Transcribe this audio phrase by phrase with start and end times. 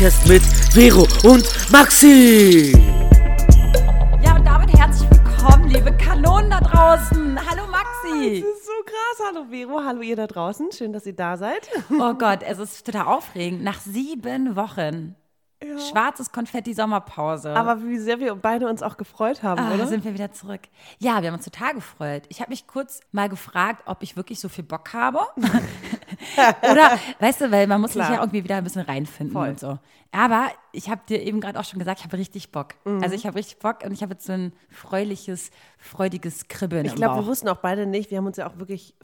[0.00, 2.72] Podcast mit Vero und Maxi.
[4.22, 7.38] Ja, und damit herzlich willkommen, liebe Kanonen da draußen.
[7.38, 8.40] Hallo Maxi.
[8.40, 9.28] Das ist so krass.
[9.28, 10.72] Hallo Vero, hallo ihr da draußen.
[10.72, 11.68] Schön, dass ihr da seid.
[11.90, 13.62] Oh Gott, es ist total aufregend.
[13.62, 15.16] Nach sieben Wochen.
[15.90, 17.54] Schwarzes Konfetti Sommerpause.
[17.54, 19.86] Aber wie sehr wir beide uns auch gefreut haben, Ah, oder?
[19.86, 20.62] sind wir wieder zurück.
[20.98, 22.22] Ja, wir haben uns total gefreut.
[22.28, 25.20] Ich habe mich kurz mal gefragt, ob ich wirklich so viel Bock habe.
[26.62, 28.14] Oder, weißt du, weil man muss sich Klar.
[28.16, 29.48] ja irgendwie wieder ein bisschen reinfinden Voll.
[29.50, 29.78] und so.
[30.12, 32.74] Aber ich habe dir eben gerade auch schon gesagt, ich habe richtig Bock.
[32.84, 33.02] Mhm.
[33.02, 36.94] Also ich habe richtig Bock und ich habe jetzt so ein freuliches, freudiges Kribbeln Ich
[36.94, 38.10] glaube, wir wussten auch beide nicht.
[38.10, 38.94] Wir haben uns ja auch wirklich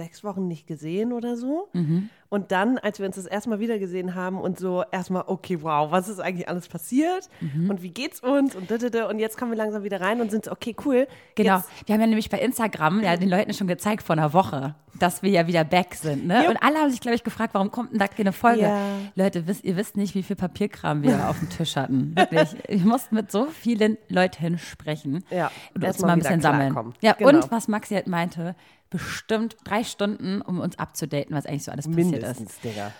[0.00, 1.68] sechs Wochen nicht gesehen oder so.
[1.74, 2.08] Mhm.
[2.30, 5.58] Und dann, als wir uns das erste Mal wieder gesehen haben und so erstmal, okay,
[5.62, 7.28] wow, was ist eigentlich alles passiert?
[7.40, 7.68] Mhm.
[7.68, 8.54] Und wie geht's uns?
[8.54, 9.08] Und, didede.
[9.08, 11.08] und jetzt kommen wir langsam wieder rein und sind so, okay, cool.
[11.34, 11.56] Genau.
[11.56, 14.76] Jetzt, Wir haben ja nämlich bei Instagram ja den Leuten schon gezeigt vor einer Woche,
[15.00, 16.24] dass wir ja wieder back sind.
[16.28, 16.38] Ne?
[16.44, 16.50] Jupp.
[16.50, 18.62] Und alle haben sich, glaube ich, gefragt, warum kommt denn da keine Folge?
[18.62, 18.78] Ja.
[19.16, 22.14] Leute, wisst, ihr wisst nicht, wie viel Papierkram wir auf dem Tisch hatten.
[22.16, 22.48] Wirklich.
[22.68, 26.94] Ich musste mit so vielen Leuten sprechen Ja, und uns mal ein bisschen sammeln.
[27.00, 27.30] Ja, Genau.
[27.30, 28.54] und was Maxi halt meinte,
[28.90, 32.12] bestimmt drei Stunden, um uns abzudaten, was eigentlich so alles passiert ist.
[32.12, 32.92] mindestens, Digga.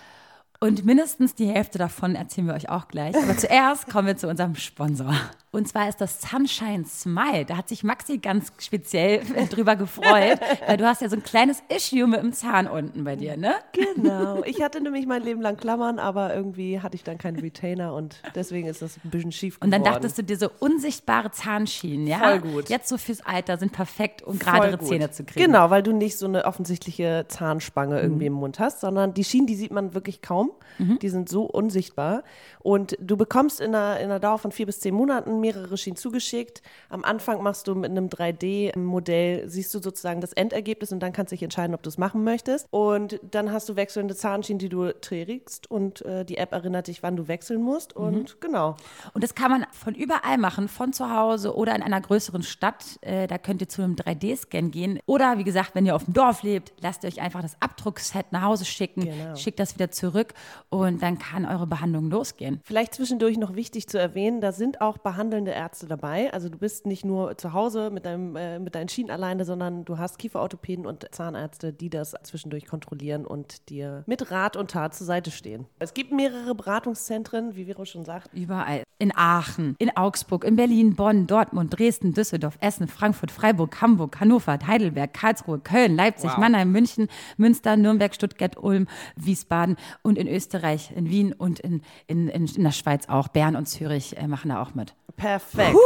[0.63, 3.17] Und mindestens die Hälfte davon erzählen wir euch auch gleich.
[3.17, 5.15] Aber zuerst kommen wir zu unserem Sponsor.
[5.53, 7.45] Und zwar ist das Sunshine Smile.
[7.45, 9.21] Da hat sich Maxi ganz speziell
[9.51, 13.17] drüber gefreut, weil du hast ja so ein kleines Issue mit dem Zahn unten bei
[13.17, 13.55] dir, ne?
[13.73, 14.43] Genau.
[14.45, 18.23] Ich hatte nämlich mein Leben lang Klammern, aber irgendwie hatte ich dann keinen Retainer und
[18.37, 19.83] deswegen ist das ein bisschen schief Und geworden.
[19.85, 22.19] dann dachtest du dir so unsichtbare Zahnschienen, ja?
[22.19, 22.69] Voll gut.
[22.69, 24.79] Jetzt so fürs Alter sind perfekt, um geradere.
[24.79, 25.47] Zähne zu kriegen.
[25.47, 28.03] Genau, weil du nicht so eine offensichtliche Zahnspange Mhm.
[28.03, 30.53] irgendwie im Mund hast, sondern die Schienen, die sieht man wirklich kaum.
[30.79, 30.99] Mhm.
[31.01, 32.23] Die sind so unsichtbar.
[32.61, 35.97] Und du bekommst in einer, in einer Dauer von vier bis zehn Monaten mehrere Schienen
[35.97, 36.63] zugeschickt.
[36.89, 41.33] Am Anfang machst du mit einem 3D-Modell, siehst du sozusagen das Endergebnis und dann kannst
[41.33, 42.67] du dich entscheiden, ob du es machen möchtest.
[42.71, 47.03] Und dann hast du wechselnde Zahnschienen, die du trägst und äh, die App erinnert dich,
[47.03, 47.97] wann du wechseln musst.
[47.97, 48.05] Mhm.
[48.05, 48.77] Und genau.
[49.15, 52.99] Und das kann man von überall machen, von zu Hause oder in einer größeren Stadt.
[53.01, 55.01] Äh, da könnt ihr zu einem 3D-Scan gehen.
[55.07, 58.43] Oder wie gesagt, wenn ihr auf dem Dorf lebt, lasst euch einfach das Abdruckset nach
[58.43, 59.37] Hause schicken, Genau.
[59.37, 60.35] schickt das wieder zurück
[60.69, 62.61] und dann kann eure Behandlung losgehen.
[62.65, 64.99] Vielleicht zwischendurch noch wichtig zu erwähnen, da sind auch
[65.31, 66.33] behandelnde Ärzte dabei.
[66.33, 69.85] Also du bist nicht nur zu Hause mit, deinem, äh, mit deinen Schienen alleine, sondern
[69.85, 74.95] du hast Kieferorthopäden und Zahnärzte, die das zwischendurch kontrollieren und dir mit Rat und Tat
[74.95, 75.67] zur Seite stehen.
[75.79, 78.35] Es gibt mehrere Beratungszentren, wie Vero schon sagt.
[78.35, 78.83] Überall.
[78.99, 84.59] In Aachen, in Augsburg, in Berlin, Bonn, Dortmund, Dresden, Düsseldorf, Essen, Frankfurt, Freiburg, Hamburg, Hannover,
[84.67, 87.09] Heidelberg, Karlsruhe, Köln, Leipzig, Mannheim, München,
[87.39, 92.65] Münster, Nürnberg, Stuttgart, Ulm, Wiesbaden und in Österreich, in Wien und in, in, in, in
[92.65, 93.29] der Schweiz auch.
[93.29, 94.95] Bern und Zürich äh, machen da auch mit.
[95.21, 95.77] Perfekt.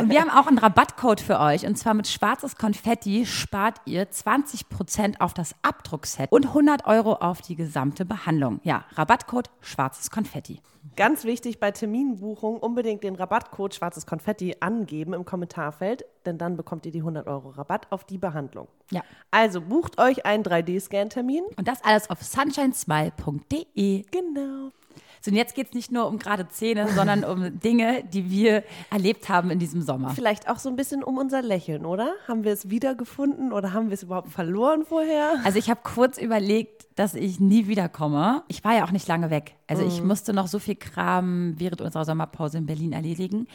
[0.00, 1.66] Und wir haben auch einen Rabattcode für euch.
[1.66, 7.40] Und zwar mit schwarzes Konfetti spart ihr 20% auf das Abdruckset und 100 Euro auf
[7.40, 8.60] die gesamte Behandlung.
[8.64, 10.60] Ja, Rabattcode schwarzes Konfetti.
[10.96, 16.86] Ganz wichtig bei Terminbuchung unbedingt den Rabattcode Schwarzes Konfetti angeben im Kommentarfeld, denn dann bekommt
[16.86, 18.66] ihr die 100 Euro Rabatt auf die Behandlung.
[18.90, 19.02] Ja.
[19.30, 21.44] Also bucht euch einen 3D-Scan-Termin.
[21.56, 24.06] Und das alles auf sunshinesmile.de.
[24.10, 24.72] Genau.
[25.20, 28.64] So, und jetzt geht es nicht nur um gerade Zähne, sondern um Dinge, die wir
[28.90, 30.10] erlebt haben in diesem Sommer.
[30.10, 32.12] Vielleicht auch so ein bisschen um unser Lächeln, oder?
[32.26, 35.34] Haben wir es wiedergefunden oder haben wir es überhaupt verloren vorher?
[35.44, 38.42] Also ich habe kurz überlegt, dass ich nie wiederkomme.
[38.48, 39.54] Ich war ja auch nicht lange weg.
[39.66, 43.46] Also ich musste noch so viel Kram während unserer Sommerpause in Berlin erledigen.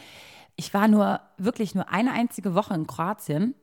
[0.56, 3.54] Ich war nur wirklich nur eine einzige Woche in Kroatien.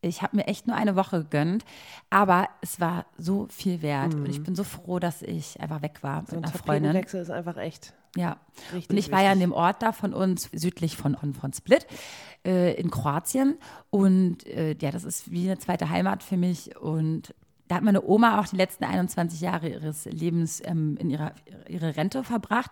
[0.00, 1.64] Ich habe mir echt nur eine Woche gegönnt,
[2.08, 5.98] aber es war so viel wert und ich bin so froh, dass ich einfach weg
[6.02, 6.82] war mit Ein einer Freundin.
[6.84, 7.94] Tapetenwechsel ist einfach echt.
[8.16, 8.36] Ja.
[8.72, 9.50] Richtig und ich war ja in wichtig.
[9.50, 11.86] dem Ort da von uns, südlich von, von, von Split,
[12.46, 13.56] äh, in Kroatien.
[13.90, 16.76] Und äh, ja, das ist wie eine zweite Heimat für mich.
[16.80, 17.34] Und
[17.66, 21.32] da hat meine Oma auch die letzten 21 Jahre ihres Lebens ähm, in ihrer
[21.68, 22.70] ihre Rente verbracht.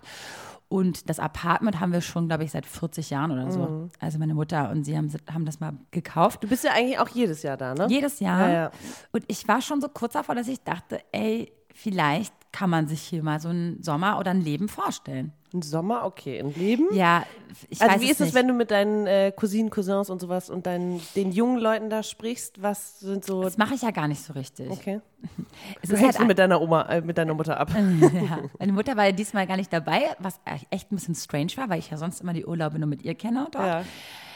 [0.68, 3.60] Und das Apartment haben wir schon, glaube ich, seit 40 Jahren oder so.
[3.60, 3.88] Mhm.
[4.00, 6.42] Also meine Mutter und sie haben, haben das mal gekauft.
[6.42, 7.86] Du bist ja eigentlich auch jedes Jahr da, ne?
[7.88, 8.48] Jedes Jahr.
[8.48, 8.70] Ja, ja.
[9.12, 13.02] Und ich war schon so kurz davor, dass ich dachte, ey, vielleicht kann man sich
[13.02, 15.32] hier mal so einen Sommer oder ein Leben vorstellen.
[15.52, 16.40] Ein Sommer, okay.
[16.40, 16.86] Ein Leben?
[16.94, 17.24] Ja,
[17.68, 18.34] ich also weiß wie es ist es, nicht.
[18.34, 22.02] wenn du mit deinen äh, Cousinen, Cousins und sowas und deinen, den jungen Leuten da
[22.02, 22.62] sprichst?
[22.62, 23.42] Was sind so...
[23.42, 24.70] Das mache ich ja gar nicht so richtig.
[24.70, 25.02] Okay.
[25.82, 27.70] Es Du hängst halt, mit deiner Oma, äh, mit deiner Mutter ab.
[28.00, 28.38] ja.
[28.58, 31.78] Meine Mutter war ja diesmal gar nicht dabei, was echt ein bisschen strange war, weil
[31.78, 33.66] ich ja sonst immer die Urlaube nur mit ihr kenne dort.
[33.66, 33.84] Ja.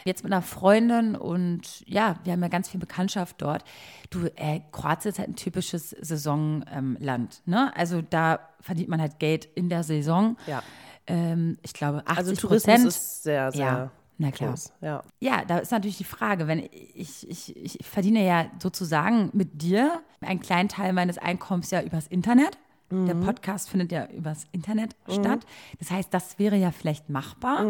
[0.04, 3.64] Jetzt mit einer Freundin und ja, wir haben ja ganz viel Bekanntschaft dort.
[4.10, 7.42] Du, äh, Kroatien ist halt ein typisches Saisonland.
[7.46, 7.72] Ähm, ne?
[7.76, 10.36] Also da verdient man halt Geld in der Saison.
[10.46, 10.62] Ja.
[11.06, 12.86] Ähm, ich glaube, 80 Also Tourismus Prozent.
[12.88, 14.50] ist sehr, sehr Ja, na klar.
[14.50, 14.72] groß.
[14.80, 15.02] Ja.
[15.20, 16.58] Ja, da ist natürlich die Frage, wenn
[16.94, 22.06] ich, ich, ich verdiene ja sozusagen mit dir einen kleinen Teil meines Einkommens ja übers
[22.06, 22.58] Internet.
[22.90, 25.40] Der Podcast findet ja übers Internet statt.
[25.78, 27.64] Das heißt, das wäre ja vielleicht machbar.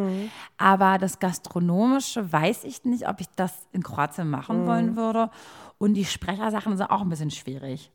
[0.56, 5.30] Aber das Gastronomische weiß ich nicht, ob ich das in Kroatien machen wollen würde.
[5.78, 7.90] Und die Sprechersachen sind auch ein bisschen schwierig.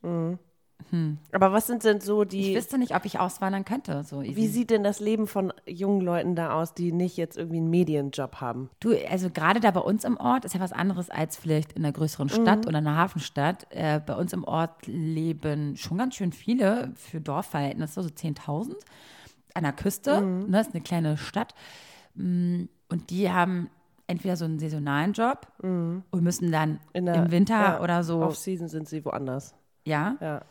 [1.34, 4.04] Aber was sind denn so Ich die, wüsste nicht, ob ich auswandern könnte.
[4.06, 4.36] So easy.
[4.38, 7.70] wie sieht denn das Leben von jungen Leuten da aus, die nicht jetzt irgendwie einen
[7.70, 8.70] Medienjob haben?
[8.80, 11.84] Du, also gerade da bei uns im Ort ist ja was anderes als vielleicht in
[11.84, 13.68] einer größeren Stadt oder einer Hafenstadt.
[13.72, 18.76] Äh, bei uns im Ort leben schon ganz schön viele für Dorfverhältnisse, so 10.000
[19.54, 20.22] an der Küste.
[20.22, 21.56] Ne, ist eine kleine Stadt.
[22.14, 23.70] Mm, Und die haben
[24.08, 28.22] entweder so einen saisonalen Job und müssen dann In der- im Winter ja, oder so,
[28.22, 29.56] Off-Season sind sie woanders.
[29.84, 30.42] ja, Ja.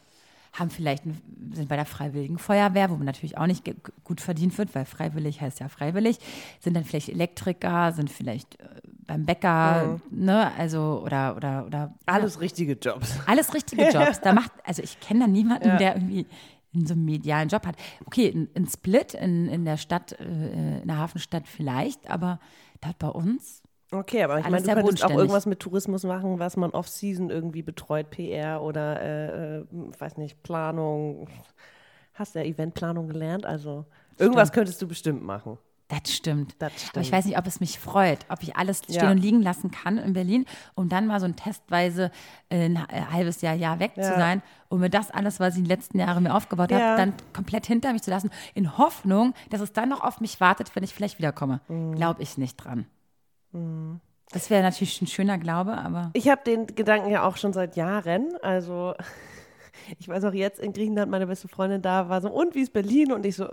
[0.54, 1.20] Haben vielleicht, ein-
[1.52, 3.64] sind bei der Freiwilligen Feuerwehr, wo man natürlich auch nicht
[4.04, 6.18] gut verdient wird, weil freiwillig heißt ja freiwillig,
[6.60, 8.66] sind dann vielleicht Elektriker, sind vielleicht äh,
[9.06, 13.14] beim Bäcker, ne, also oder oder oder Alles richtige Jobs.
[13.26, 14.20] alles richtige Jobs.
[14.20, 16.26] Da macht, also ich kenne da niemanden, der irgendwie
[16.72, 17.76] in so einem medialen Job hat.
[18.06, 22.38] Okay, in, in Split, in, in der Stadt, äh, in der Hafenstadt vielleicht, aber
[22.80, 23.62] dort bei uns,
[23.94, 27.62] Okay, aber ich meine, du könntest auch irgendwas mit Tourismus machen, was man off-season irgendwie
[27.62, 31.28] betreut, PR oder, äh, äh, weiß nicht, Planung.
[32.14, 33.44] Hast du ja Eventplanung gelernt?
[33.46, 33.86] Also
[34.18, 35.58] irgendwas könntest du bestimmt machen.
[35.88, 36.54] das stimmt.
[36.60, 37.06] Das Aber stimmt.
[37.06, 39.10] ich weiß nicht, ob es mich freut, ob ich alles stehen Ja.
[39.10, 42.10] und liegen lassen kann in Berlin, um dann mal so ein testweise
[42.48, 44.16] äh, ein äh, halbes Jahr, Jahr weg zu Ja.
[44.16, 46.80] sein und mir das alles, was ich in den letzten Jahren mir aufgebaut Ja.
[46.80, 50.40] habe, dann komplett hinter mich zu lassen, in Hoffnung, dass es dann noch auf mich
[50.40, 51.60] wartet, wenn ich vielleicht wiederkomme.
[51.68, 51.94] Mhm.
[51.96, 52.86] Glaube ich nicht dran.
[54.32, 57.76] Das wäre natürlich ein schöner Glaube, aber Ich habe den Gedanken ja auch schon seit
[57.76, 58.34] Jahren.
[58.42, 58.94] Also
[59.98, 62.72] ich weiß auch jetzt in Griechenland, meine beste Freundin da war so, und wie ist
[62.72, 63.12] Berlin?
[63.12, 63.46] Und ich so,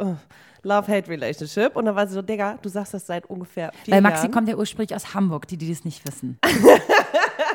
[0.63, 1.75] Love-Hate-Relationship.
[1.75, 4.31] Und dann war sie so, Digga, du sagst das seit ungefähr vier Weil Maxi Jahren.
[4.31, 6.39] kommt ja ursprünglich aus Hamburg, die, die das nicht wissen.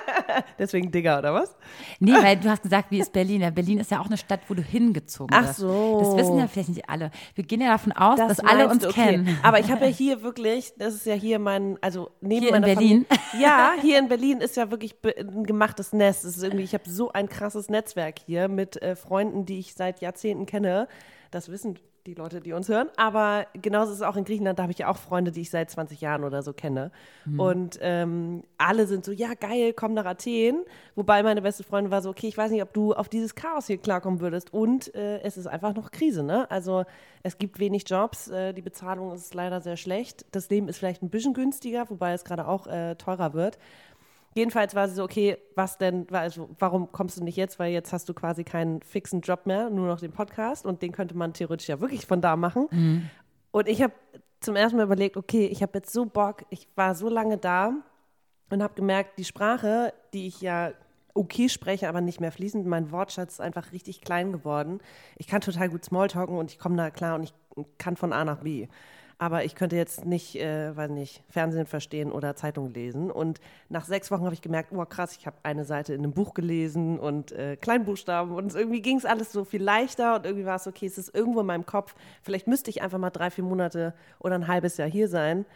[0.58, 1.54] Deswegen Digga, oder was?
[2.00, 3.40] Nee, weil du hast gesagt, wie ist Berlin?
[3.40, 5.58] Ja, Berlin ist ja auch eine Stadt, wo du hingezogen Ach wirst.
[5.58, 6.00] so.
[6.00, 7.10] Das wissen ja vielleicht nicht alle.
[7.34, 9.10] Wir gehen ja davon aus, dass Das alle meinst uns du, okay.
[9.12, 9.38] kennen.
[9.42, 12.62] Aber ich habe ja hier wirklich, das ist ja hier mein, also neben Hier in
[12.62, 13.06] Berlin?
[13.06, 13.06] Familie.
[13.40, 16.24] Ja, hier in Berlin ist ja wirklich ein gemachtes Nest.
[16.24, 19.74] Es ist irgendwie, ich habe so ein krasses Netzwerk hier mit äh, Freunden, die ich
[19.74, 20.88] seit Jahrzehnten kenne.
[21.30, 22.88] Das wissen die Leute, die uns hören.
[22.96, 24.58] Aber genauso ist es auch in Griechenland.
[24.58, 26.90] Da habe ich ja auch Freunde, die ich seit 20 Jahren oder so kenne.
[27.36, 30.64] Und ähm, alle sind so, ja geil, komm nach Athen.
[30.94, 33.66] Wobei meine beste Freundin war so, okay, ich weiß nicht, ob du auf dieses Chaos
[33.66, 34.52] hier klarkommen würdest.
[34.52, 36.50] Und äh, es ist einfach noch Krise, ne?
[36.50, 36.84] Also
[37.22, 40.24] es gibt wenig Jobs, äh, die Bezahlung ist leider sehr schlecht.
[40.30, 43.58] Das Leben ist vielleicht ein bisschen günstiger, wobei es gerade auch äh, teurer wird.
[44.36, 47.58] Jedenfalls war sie so, okay, was denn, also warum kommst du nicht jetzt?
[47.58, 50.92] Weil jetzt hast du quasi keinen fixen Job mehr, nur noch den Podcast und den
[50.92, 52.68] könnte man theoretisch ja wirklich von da machen.
[53.50, 53.94] Und ich habe
[54.40, 57.72] zum ersten Mal überlegt, okay, ich habe jetzt so Bock, ich war so lange da
[58.50, 60.72] und habe gemerkt, die Sprache, die ich ja
[61.14, 64.80] okay spreche, aber nicht mehr fließend, mein Wortschatz ist einfach richtig klein geworden.
[65.16, 67.32] Ich kann total gut Smalltalken und ich komme da klar und ich
[67.78, 68.68] kann von A nach B.
[69.18, 73.10] Aber ich könnte jetzt nicht, äh, weiß nicht, Fernsehen verstehen oder Zeitung lesen.
[73.10, 73.40] Und
[73.70, 76.34] nach sechs Wochen habe ich gemerkt, oh krass, ich habe eine Seite in einem Buch
[76.34, 80.56] gelesen und äh, Kleinbuchstaben und irgendwie ging es alles so viel leichter und irgendwie war
[80.56, 81.94] es okay, es ist irgendwo in meinem Kopf.
[82.22, 85.46] Vielleicht müsste ich einfach mal drei, vier Monate oder ein halbes Jahr hier sein,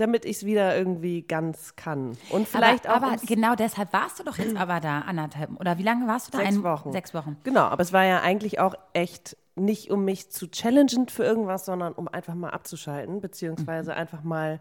[0.00, 2.16] damit ich es wieder irgendwie ganz kann.
[2.30, 5.78] Und vielleicht aber, auch aber genau deshalb warst du doch jetzt aber da anderthalb oder
[5.78, 6.38] wie lange warst du da?
[6.38, 6.92] Sechs Ein- Wochen.
[6.92, 7.36] Sechs Wochen.
[7.44, 11.64] Genau, aber es war ja eigentlich auch echt nicht, um mich zu challengen für irgendwas,
[11.66, 14.60] sondern um einfach mal abzuschalten, beziehungsweise einfach mal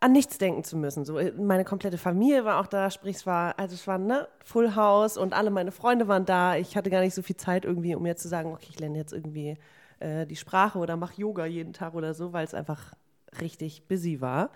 [0.00, 1.04] an nichts denken zu müssen.
[1.04, 4.76] So, meine komplette Familie war auch da, sprich, es war, also es war ne, Full
[4.76, 6.54] House und alle meine Freunde waren da.
[6.56, 8.96] Ich hatte gar nicht so viel Zeit irgendwie, um jetzt zu sagen, okay, ich lerne
[8.96, 9.58] jetzt irgendwie
[9.98, 12.94] äh, die Sprache oder mache Yoga jeden Tag oder so, weil es einfach
[13.40, 14.50] richtig busy war.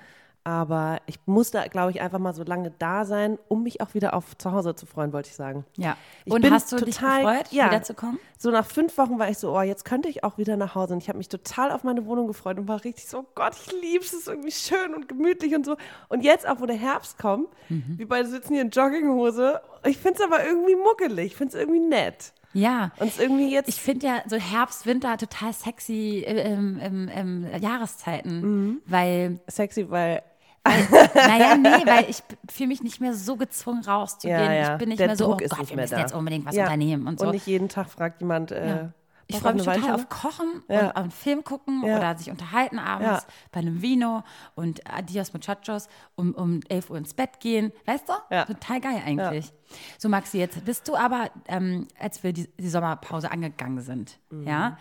[0.44, 4.12] Aber ich musste, glaube ich, einfach mal so lange da sein, um mich auch wieder
[4.12, 5.64] auf zu Hause zu freuen, wollte ich sagen.
[5.76, 5.96] Ja.
[6.24, 7.66] Ich Und bin hast du dich total- gefreut, ja.
[7.66, 8.18] wiederzukommen?
[8.38, 10.94] So nach fünf Wochen war ich so, oh, jetzt könnte ich auch wieder nach Hause.
[10.94, 13.52] Und ich habe mich total auf meine Wohnung gefreut und war richtig so, oh Gott,
[13.54, 15.76] ich liebe es, es ist irgendwie schön und gemütlich und so.
[16.08, 17.98] Und jetzt auch, wo der Herbst kommt, Mhm.
[17.98, 19.60] wir beide sitzen hier in Jogginghose.
[19.84, 22.32] Ich finde es aber irgendwie muckelig, ich finde es irgendwie nett.
[22.54, 22.90] Ja.
[22.98, 27.46] Und irgendwie jetzt, Ich finde ja so Herbst, Winter total sexy äh, ähm, ähm, ähm,
[27.60, 28.80] Jahreszeiten, Mhm.
[28.86, 30.22] weil sexy, weil
[30.64, 34.38] Naja, nee, weil ich fühle mich nicht mehr so gezwungen rauszugehen.
[34.38, 34.72] Ja, ja.
[34.74, 36.00] Ich bin nicht Der mehr so, Druck oh Gott, wir müssen da.
[36.00, 36.64] jetzt unbedingt was Ja.
[36.64, 37.26] unternehmen und so.
[37.26, 38.86] und nicht jeden Tag fragt jemand, äh.
[39.34, 40.80] Ich freue mich total auf Kochen Ja.
[40.80, 41.96] und auf einen Film gucken Ja.
[41.98, 43.32] oder sich unterhalten abends Ja.
[43.50, 44.22] bei einem Vino
[44.54, 47.72] und Adios Muchachos um, um 11 Uhr ins Bett gehen.
[47.86, 48.12] Weißt du?
[48.30, 48.44] Ja.
[48.44, 49.52] Total geil eigentlich.
[49.98, 54.46] So, Maxi, jetzt bist du aber, ähm, als wir die, die Sommerpause angegangen sind, Mhm.
[54.46, 54.78] ja,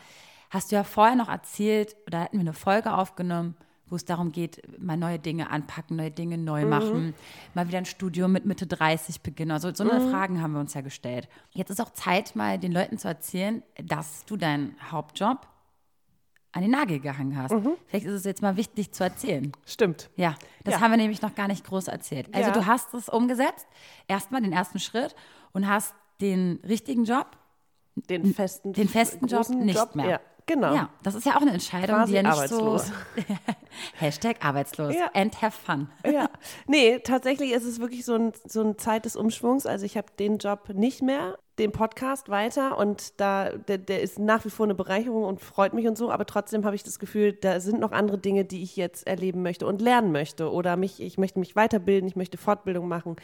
[0.49, 3.55] hast du ja vorher noch erzählt, oder hatten wir eine Folge aufgenommen,
[3.91, 7.13] wo es darum geht, mal neue Dinge anpacken, neue Dinge neu machen,
[7.53, 9.51] mal wieder ein Studium mit Mitte 30 beginnen.
[9.51, 11.27] Also so eine Fragen haben wir uns ja gestellt.
[11.51, 15.45] Jetzt ist auch Zeit, mal den Leuten zu erzählen, dass du deinen Hauptjob
[16.53, 17.53] an den Nagel gehangen hast.
[17.87, 19.51] Vielleicht ist es jetzt mal wichtig zu erzählen.
[19.65, 20.09] Stimmt.
[20.15, 20.79] Ja, das Ja.
[20.81, 22.33] haben wir nämlich noch gar nicht groß erzählt.
[22.33, 22.53] Also Ja.
[22.53, 23.67] du hast es umgesetzt,
[24.07, 25.15] erstmal den ersten Schritt
[25.53, 27.37] und hast den richtigen Job,
[27.95, 30.09] Den festen, den festen Job nicht mehr.
[30.09, 30.73] Ja, genau.
[30.75, 32.87] Ja, das ist ja auch eine Entscheidung, Quasi die ja nicht arbeitslos.
[32.87, 32.93] so
[33.97, 35.09] Hashtag arbeitslos Ja.
[35.13, 35.89] and have fun.
[36.09, 36.29] Ja,
[36.67, 39.65] nee, tatsächlich ist es wirklich so, ein, so eine Zeit des Umschwungs.
[39.65, 44.17] Also ich habe den Job nicht mehr, den Podcast weiter und da der, der ist
[44.19, 46.97] nach wie vor eine Bereicherung und freut mich und so, aber trotzdem habe ich das
[46.97, 50.75] Gefühl, da sind noch andere Dinge, die ich jetzt erleben möchte und lernen möchte oder
[50.77, 53.15] mich, ich möchte mich weiterbilden, ich möchte Fortbildung machen.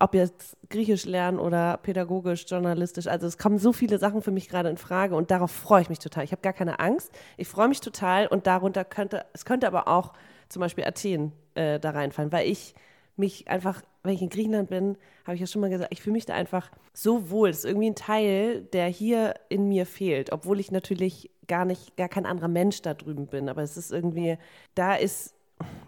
[0.00, 3.06] Ob jetzt Griechisch lernen oder pädagogisch, journalistisch.
[3.06, 5.88] Also es kommen so viele Sachen für mich gerade in Frage und darauf freue ich
[5.88, 6.24] mich total.
[6.24, 7.10] Ich habe gar keine Angst.
[7.36, 10.12] Ich freue mich total und darunter könnte, es könnte aber auch
[10.48, 12.74] zum Beispiel Athen äh, da reinfallen, weil ich
[13.16, 16.14] mich einfach, wenn ich in Griechenland bin, habe ich ja schon mal gesagt, ich fühle
[16.14, 17.48] mich da einfach so wohl.
[17.48, 21.96] Das ist irgendwie ein Teil, der hier in mir fehlt, obwohl ich natürlich gar nicht,
[21.96, 23.48] gar kein anderer Mensch da drüben bin.
[23.48, 24.38] Aber es ist irgendwie,
[24.74, 25.34] da ist,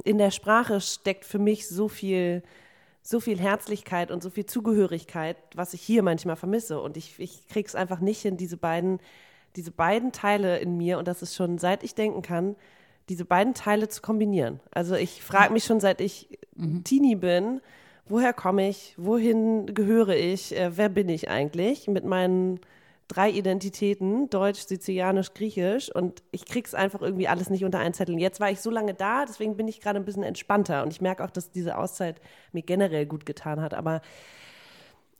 [0.04, 2.42] in der Sprache steckt für mich so viel,
[3.10, 6.80] so viel Herzlichkeit und so viel Zugehörigkeit, was ich hier manchmal vermisse.
[6.80, 9.00] Und ich, ich kriege es einfach nicht hin, diese beiden,
[9.56, 12.54] diese beiden Teile in mir, und das ist schon seit ich denken kann,
[13.08, 14.60] diese beiden Teile zu kombinieren.
[14.70, 16.38] Also ich frage mich schon, seit ich
[16.84, 17.60] Teenie bin,
[18.06, 22.60] woher komme ich, wohin gehöre ich, äh, wer bin ich eigentlich mit meinen
[23.10, 28.18] drei Identitäten, Deutsch, Sizilianisch, Griechisch und ich krieg's einfach irgendwie alles nicht unter einen Zettel.
[28.18, 31.00] Jetzt war ich so lange da, deswegen bin ich gerade ein bisschen entspannter und ich
[31.00, 32.20] merke auch, dass diese Auszeit
[32.52, 33.74] mir generell gut getan hat.
[33.74, 34.00] Aber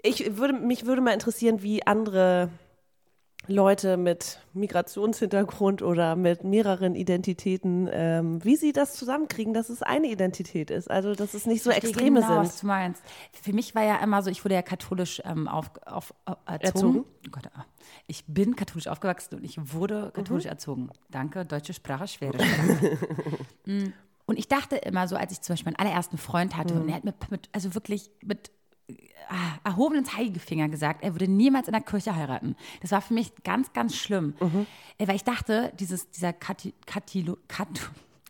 [0.03, 2.51] ich würde, mich würde mal interessieren, wie andere
[3.47, 10.09] Leute mit Migrationshintergrund oder mit mehreren Identitäten, ähm, wie sie das zusammenkriegen, dass es eine
[10.09, 10.91] Identität ist.
[10.91, 12.63] Also, dass es nicht so Extreme genau, was sind.
[12.63, 13.03] du meinst.
[13.33, 16.65] Für mich war ja immer so, ich wurde ja katholisch ähm, auf, auf, äh, erzogen.
[16.65, 17.05] Erzogen?
[17.27, 17.65] Oh Gott, ah.
[18.07, 20.51] ich bin katholisch aufgewachsen und ich wurde katholisch Mhm.
[20.51, 20.91] erzogen.
[21.11, 22.99] Danke, deutsche Sprache, schwere Sprache.
[23.67, 23.93] Mm.
[24.27, 26.81] und ich dachte immer so, als ich zum Beispiel meinen allerersten Freund hatte Mhm.
[26.83, 28.51] und er hat mit, mit also wirklich mit
[29.65, 32.57] erhobenen Zeigefinger gesagt, er würde niemals in der Kirche heiraten.
[32.81, 34.35] Das war für mich ganz, ganz schlimm.
[34.41, 34.67] Mhm.
[34.99, 37.83] Äh, Weil ich dachte, dieses, dieser Kati, Katilo, Katu,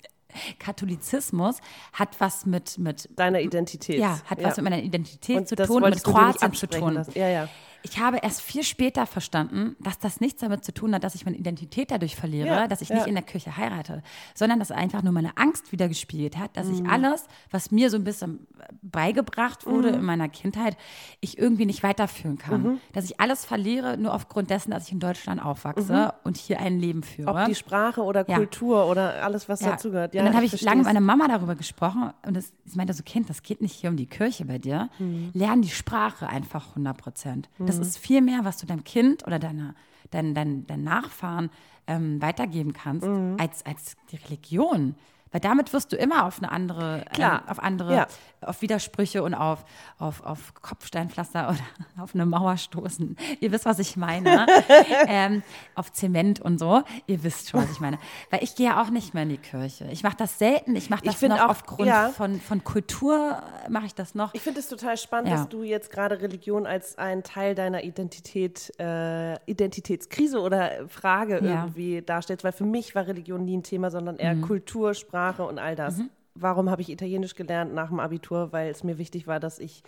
[0.58, 1.56] Katholizismus
[1.92, 3.98] hat was mit, mit Deiner Identität.
[3.98, 6.94] ja, hat was mit meiner Identität Und zu tun, mit Kroatien zu tun.
[6.94, 7.12] lassen.
[7.14, 7.48] Ja, ja.
[7.82, 11.24] Ich habe erst viel später verstanden, dass das nichts damit zu tun hat, dass ich
[11.24, 12.96] meine Identität dadurch verliere, Ja, dass ich ja.
[12.96, 14.02] nicht in der Kirche heirate,
[14.34, 16.74] sondern dass einfach nur meine Angst wieder gespielt hat, dass Mhm.
[16.74, 18.46] ich alles, was mir so ein bisschen
[18.82, 19.94] beigebracht wurde Mhm.
[19.98, 20.76] in meiner Kindheit,
[21.20, 22.62] ich irgendwie nicht weiterführen kann.
[22.62, 22.80] Mhm.
[22.92, 26.78] Dass ich alles verliere, nur aufgrund dessen, dass ich in Deutschland aufwachse und hier ein
[26.78, 27.30] Leben führe.
[27.30, 28.36] Ob die Sprache oder Ja.
[28.36, 30.14] Kultur oder alles, was dazugehört.
[30.14, 30.66] Ja, und dann habe ich versteh's.
[30.66, 33.72] lange mit meiner Mama darüber gesprochen und das, ich meinte so, Kind, das geht nicht
[33.74, 34.88] hier um die Kirche bei dir.
[34.98, 35.30] Mhm.
[35.32, 37.48] Lern die Sprache einfach 100 Prozent.
[37.78, 39.74] Das ist viel mehr, was du deinem Kind oder deiner,
[40.10, 41.50] dein, dein, dein Nachfahren
[41.86, 43.36] ähm, weitergeben kannst, Mhm.
[43.38, 44.94] als, als die Religion.
[45.32, 47.42] Weil damit wirst du immer auf eine andere, Klar.
[47.44, 48.06] ähm, auf andere, Ja.
[48.40, 49.64] auf Widersprüche und auf,
[49.98, 53.16] auf, auf Kopfsteinpflaster oder auf eine Mauer stoßen.
[53.38, 54.46] Ihr wisst, was ich meine.
[55.06, 55.42] ähm,
[55.76, 56.82] auf Zement und so.
[57.06, 57.98] Ihr wisst schon, was ich meine.
[58.30, 59.86] Weil ich gehe ja auch nicht mehr in die Kirche.
[59.92, 60.74] Ich mache das selten.
[60.74, 62.08] Ich mache Ich das find noch auch, aufgrund ja.
[62.08, 64.34] von, von Kultur, äh, mache ich das noch.
[64.34, 65.36] Ich finde es total spannend, Ja.
[65.36, 71.40] dass du jetzt gerade Religion als einen Teil deiner Identität, äh, Identitätskrise oder Frage Ja.
[71.40, 71.48] Mhm.
[71.50, 75.58] irgendwie darstellst, weil für mich war Religion nie ein Thema, sondern eher Kultur, Sprache und
[75.58, 75.98] all das.
[76.34, 78.52] Warum habe ich Italienisch gelernt nach dem Abitur?
[78.52, 79.82] Weil es mir wichtig war, dass ich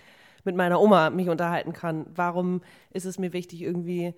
[0.44, 2.06] mit meiner Oma mich unterhalten kann.
[2.14, 2.62] Warum
[2.92, 4.14] ist es mir wichtig, irgendwie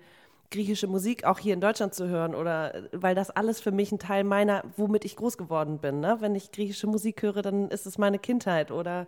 [0.51, 3.99] griechische Musik auch hier in Deutschland zu hören oder weil das alles für mich ein
[3.99, 5.99] Teil meiner, womit ich groß geworden bin.
[5.99, 6.17] Ne?
[6.19, 9.07] Wenn ich griechische Musik höre, dann ist es meine Kindheit oder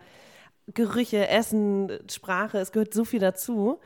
[0.74, 3.80] Gerüche, Essen, Sprache, es gehört so viel dazu.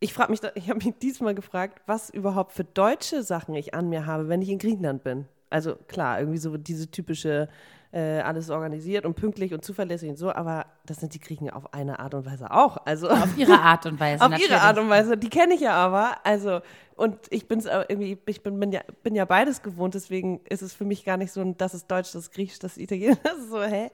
[0.00, 3.88] Ich frage mich, ich habe mich diesmal gefragt, was überhaupt für deutsche Sachen ich an
[3.88, 5.26] mir habe, wenn ich in Griechenland bin.
[5.50, 7.48] Also klar, irgendwie so diese typische
[7.90, 11.72] äh, alles organisiert und pünktlich und zuverlässig und so, aber das sind die Griechen auf
[11.72, 12.76] eine Art und Weise auch.
[12.84, 14.22] Also Auf ihre Art und Weise.
[14.24, 14.50] auf natürlich.
[14.50, 15.16] ihre Art und Weise.
[15.16, 16.16] Die kenne ich ja aber.
[16.24, 16.60] Also,
[16.96, 20.74] und ich bin's irgendwie, ich bin, bin, ja, bin ja beides gewohnt, deswegen ist es
[20.74, 23.18] für mich gar nicht so, ein, das ist Deutsch, das ist Griechisch, das ist Italienisch.
[23.22, 23.90] Das ist so, hä?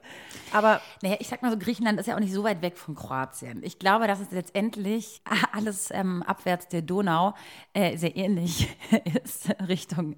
[0.51, 2.95] Aber Naja, ich sag mal so, Griechenland ist ja auch nicht so weit weg von
[2.95, 3.63] Kroatien.
[3.63, 5.21] Ich glaube, dass es letztendlich
[5.53, 7.33] alles ähm, abwärts der Donau
[7.73, 8.75] äh, sehr ähnlich
[9.23, 10.15] ist Richtung,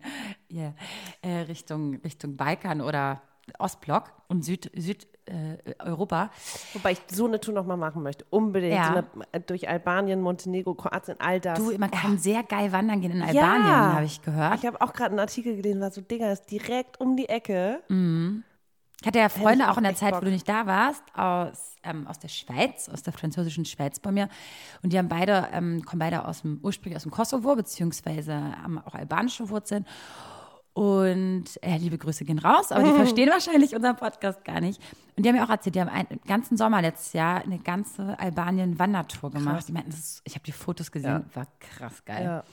[0.52, 0.74] yeah,
[1.22, 3.22] äh, Richtung, Richtung Balkan oder
[3.60, 6.30] Ostblock und Süd, Süd, äh, Europa.
[6.74, 8.26] wobei ich so eine Tour nochmal machen möchte.
[8.30, 8.76] Unbedingt.
[8.76, 8.86] Ja.
[8.88, 11.58] So eine, äh, durch Albanien, Montenegro, Kroatien, all das.
[11.60, 13.26] Du, man kann sehr geil wandern gehen in Ja.
[13.28, 14.56] Albanien, habe ich gehört.
[14.60, 17.82] Ich habe auch gerade einen Artikel gelesen, war so, Digga, ist direkt um die Ecke.
[17.90, 20.22] Ich hatte ja Freunde ich auch in der Zeit, Bock.
[20.22, 24.12] wo du nicht da warst, aus, ähm, aus der Schweiz, aus der französischen Schweiz bei
[24.12, 24.28] mir.
[24.82, 28.80] Und die haben beide, ähm, kommen beide aus dem, ursprünglich aus dem Kosovo, beziehungsweise haben
[28.80, 29.86] auch albanische Wurzeln.
[30.78, 34.80] Und äh, liebe Grüße gehen raus, aber die verstehen wahrscheinlich unseren Podcast gar nicht.
[35.16, 38.20] Und die haben mir auch erzählt, die haben einen ganzen Sommer letztes Jahr eine ganze
[38.20, 39.68] Albanien-Wandertour gemacht.
[39.68, 42.24] Die meinten, ist, ich habe die Fotos gesehen, war krass geil.
[42.24, 42.44] Ja.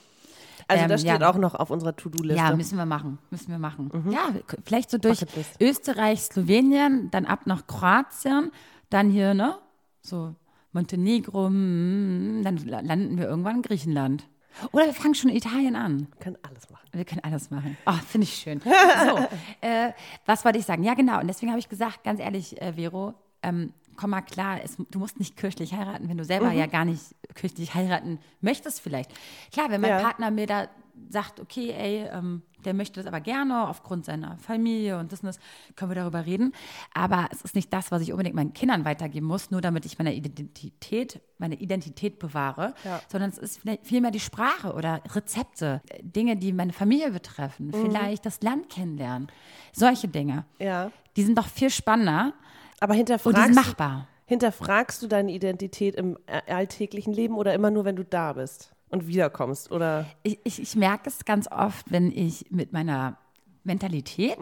[0.69, 1.31] Also Ähm, das steht ja.
[1.31, 2.39] auch noch auf unserer To-Do-Liste.
[2.43, 3.19] Ja, müssen wir machen.
[3.31, 3.91] Müssen wir machen.
[4.11, 5.23] Ja, k- vielleicht so durch.
[5.61, 8.51] Österreich, Slowenien, dann ab nach Kroatien,
[8.89, 9.57] dann hier, ne?
[10.01, 10.35] So
[10.73, 14.27] Montenegro, mm, dann la- landen wir irgendwann in Griechenland.
[14.73, 16.09] Oder wir fangen schon in Italien an.
[16.13, 16.89] Wir können alles machen.
[16.93, 17.77] Wir können alles machen.
[17.87, 18.61] Oh, finde ich schön.
[19.07, 19.19] So,
[19.61, 19.93] äh,
[20.27, 20.83] was wollte ich sagen?
[20.85, 21.21] Ja, genau.
[21.21, 24.99] Und deswegen habe ich gesagt, ganz ehrlich, äh, Vero, ähm, komm mal klar, es, du
[24.99, 26.59] musst nicht kirchlich heiraten, wenn du selber Mhm.
[26.59, 27.03] ja gar nicht
[27.35, 29.11] kirchlich heiraten möchtest vielleicht.
[29.53, 30.01] Klar, wenn mein Ja.
[30.01, 30.69] Partner mir da
[31.11, 35.27] sagt, okay, ey, ähm, der möchte das aber gerne aufgrund seiner Familie und das und
[35.27, 35.39] das,
[35.77, 36.53] können wir darüber reden.
[36.95, 39.99] Aber es ist nicht das, was ich unbedingt meinen Kindern weitergeben muss, nur damit ich
[39.99, 43.01] meine Identität, meine Identität bewahre, Ja.
[43.09, 47.73] sondern es ist vielmehr die Sprache oder Rezepte, Dinge, die meine Familie betreffen, Mhm.
[47.73, 49.29] vielleicht das Land kennenlernen,
[49.73, 50.45] solche Dinge.
[50.59, 50.91] Ja.
[51.17, 52.33] Die sind doch viel spannender
[52.81, 54.09] Aber und die sind hinterfragst, machbar.
[54.27, 59.07] hinterfragst du deine Identität im alltäglichen Leben oder immer nur, wenn du da bist und
[59.07, 59.71] wiederkommst?
[59.71, 63.19] Oder Ich, ich, ich merke es ganz oft, wenn ich mit meiner
[63.65, 64.39] Mentalität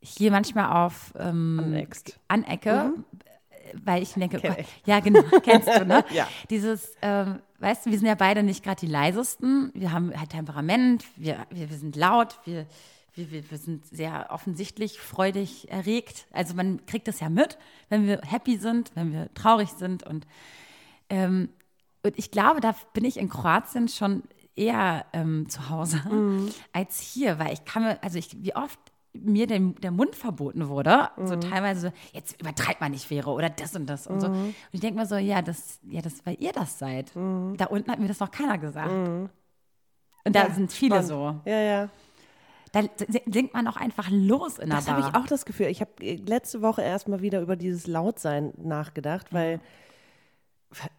[0.00, 1.86] hier manchmal auf ähm,
[2.28, 2.92] anecke,
[3.84, 6.04] weil ich denke, Kenn oh, ja genau, kennst du, ne?
[6.12, 6.26] Ja.
[6.48, 10.30] Dieses, ähm, weißt du, wir sind ja beide nicht gerade die leisesten, wir haben halt
[10.30, 12.66] Temperament, wir, wir, wir sind laut, wir,
[13.14, 16.26] wir, wir, wir sind sehr offensichtlich freudig erregt.
[16.32, 20.26] Also man kriegt das ja mit, wenn wir happy sind, wenn wir traurig sind und
[21.10, 21.50] ähm,
[22.02, 24.22] und ich glaube, da bin ich in Kroatien schon
[24.56, 26.48] eher ähm, zu Hause Mhm.
[26.72, 28.78] als hier, weil ich kann mir, also ich, wie oft
[29.12, 31.40] mir der, der Mund verboten wurde, so Mhm.
[31.40, 34.28] teilweise so, jetzt übertreibt man nicht wäre oder das und das und so.
[34.28, 34.34] Mhm.
[34.44, 37.10] Und ich denke mir so, ja, das, ja, das, weil ihr das seid.
[37.14, 38.90] Da unten hat mir das noch keiner gesagt.
[40.24, 40.48] Und da Mhm.
[40.48, 41.08] Ja, sind viele spannend.
[41.44, 41.50] so.
[41.50, 41.88] Ja, ja.
[42.72, 42.82] Da
[43.26, 44.96] singt man auch einfach los in der Das Bar.
[44.96, 45.66] habe ich auch das Gefühl.
[45.66, 49.60] Ich habe letzte Woche erst mal wieder über dieses Lautsein nachgedacht, weil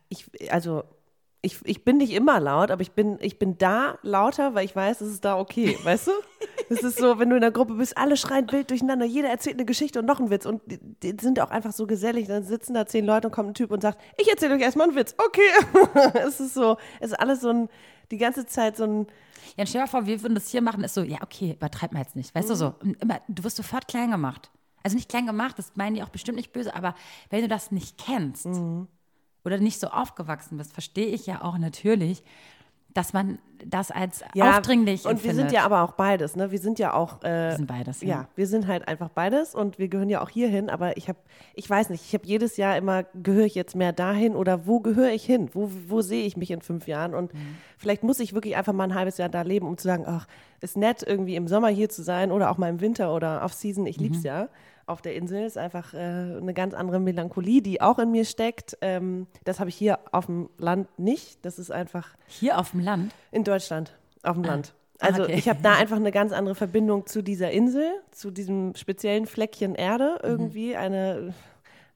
[0.10, 0.84] ich, also
[1.44, 4.76] ich, ich bin nicht immer laut, aber ich bin, ich bin da lauter, weil ich
[4.76, 6.12] weiß, es ist da okay, weißt du?
[6.70, 9.56] Es ist so, wenn du in der Gruppe bist, alle schreien wild durcheinander, jeder erzählt
[9.56, 12.28] eine Geschichte und noch einen Witz und die, die sind auch einfach so gesellig.
[12.28, 14.88] Dann sitzen da zehn Leute und kommt ein Typ und sagt, ich erzähle euch erstmal
[14.88, 15.16] einen Witz.
[15.18, 15.42] Okay.
[16.26, 17.70] es ist so, es ist alles so ein,
[18.12, 19.08] die ganze Zeit so ein,
[19.58, 21.92] Ja, stell dir mal vor, wir würden das hier machen, ist so, ja, okay, übertreib
[21.92, 22.36] mal jetzt nicht.
[22.36, 22.98] Weißt du so, Mhm.
[23.02, 24.52] immer, du wirst sofort klein gemacht.
[24.84, 26.94] Also nicht klein gemacht, das meinen die auch bestimmt nicht böse, aber
[27.32, 28.88] wenn du das nicht kennst Mhm.
[29.46, 32.24] Oder nicht so aufgewachsen bist, verstehe ich ja auch natürlich,
[32.94, 35.54] dass man das als ja, aufdringlich Und wir sind empfindet.
[35.54, 36.52] ja aber auch beides, ne?
[36.52, 38.08] Wir sind ja auch, äh, Wir sind beides, ja.
[38.08, 41.18] ja, wir sind halt einfach beides und wir gehören ja auch hierhin, aber ich habe,
[41.54, 44.82] ich weiß nicht, ich habe jedes Jahr immer, gehöre ich jetzt mehr dahin oder wo
[44.82, 45.50] gehöre ich hin?
[45.54, 47.14] Wo, wo sehe ich mich in fünf Jahren?
[47.16, 47.56] Und Mhm.
[47.78, 50.28] vielleicht muss ich wirklich einfach mal ein halbes Jahr da leben, um zu sagen, ach,
[50.60, 53.86] ist nett, irgendwie im Sommer hier zu sein oder auch mal im Winter oder Off-Season.
[53.86, 54.04] Ich Mhm.
[54.04, 54.50] lieb's ja.
[54.86, 58.78] Auf der Insel ist einfach äh, eine ganz andere Melancholie, die auch in mir steckt.
[58.82, 61.44] Ähm, das habe ich hier auf dem Land nicht.
[61.46, 63.14] Das ist einfach Hier auf dem Land.
[63.32, 64.74] in Deutschland, auf dem Land.
[65.00, 65.34] Ah, Also okay.
[65.36, 69.76] ich habe da einfach eine ganz andere Verbindung zu dieser Insel, zu diesem speziellen Fleckchen
[69.76, 70.30] Erde Mhm.
[70.30, 71.32] irgendwie, eine äh,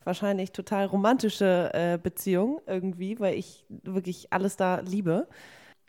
[0.03, 5.27] wahrscheinlich total romantische äh, Beziehung irgendwie, weil ich wirklich alles da liebe.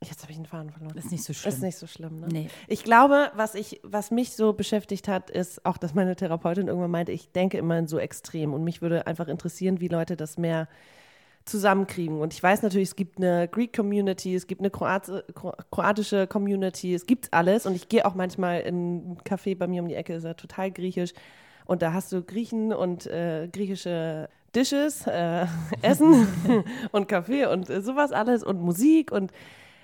[0.02, 0.96] Jetzt habe ich einen Faden verloren.
[0.96, 1.54] Ist nicht so schlimm.
[1.54, 2.28] Ist nicht so schlimm, ne?
[2.30, 2.48] Nee.
[2.68, 6.90] Ich glaube, was, ich, was mich so beschäftigt hat, ist auch, dass meine Therapeutin irgendwann
[6.90, 8.52] meinte, ich denke immer in so extrem.
[8.52, 10.68] Und mich würde einfach interessieren, wie Leute das mehr
[11.46, 12.20] zusammenkriegen.
[12.20, 16.26] Und ich weiß natürlich, es gibt eine Greek Community, es gibt eine Kroat Kro kroatische
[16.26, 17.64] Community, es gibt alles.
[17.64, 20.34] Und ich gehe auch manchmal in ein Café bei mir um die Ecke, ist ja
[20.34, 21.12] total griechisch.
[21.64, 25.46] Und da hast du Griechen und äh, griechische Dishes, äh,
[25.82, 26.26] Essen
[26.92, 29.32] und Kaffee und äh, sowas alles und Musik und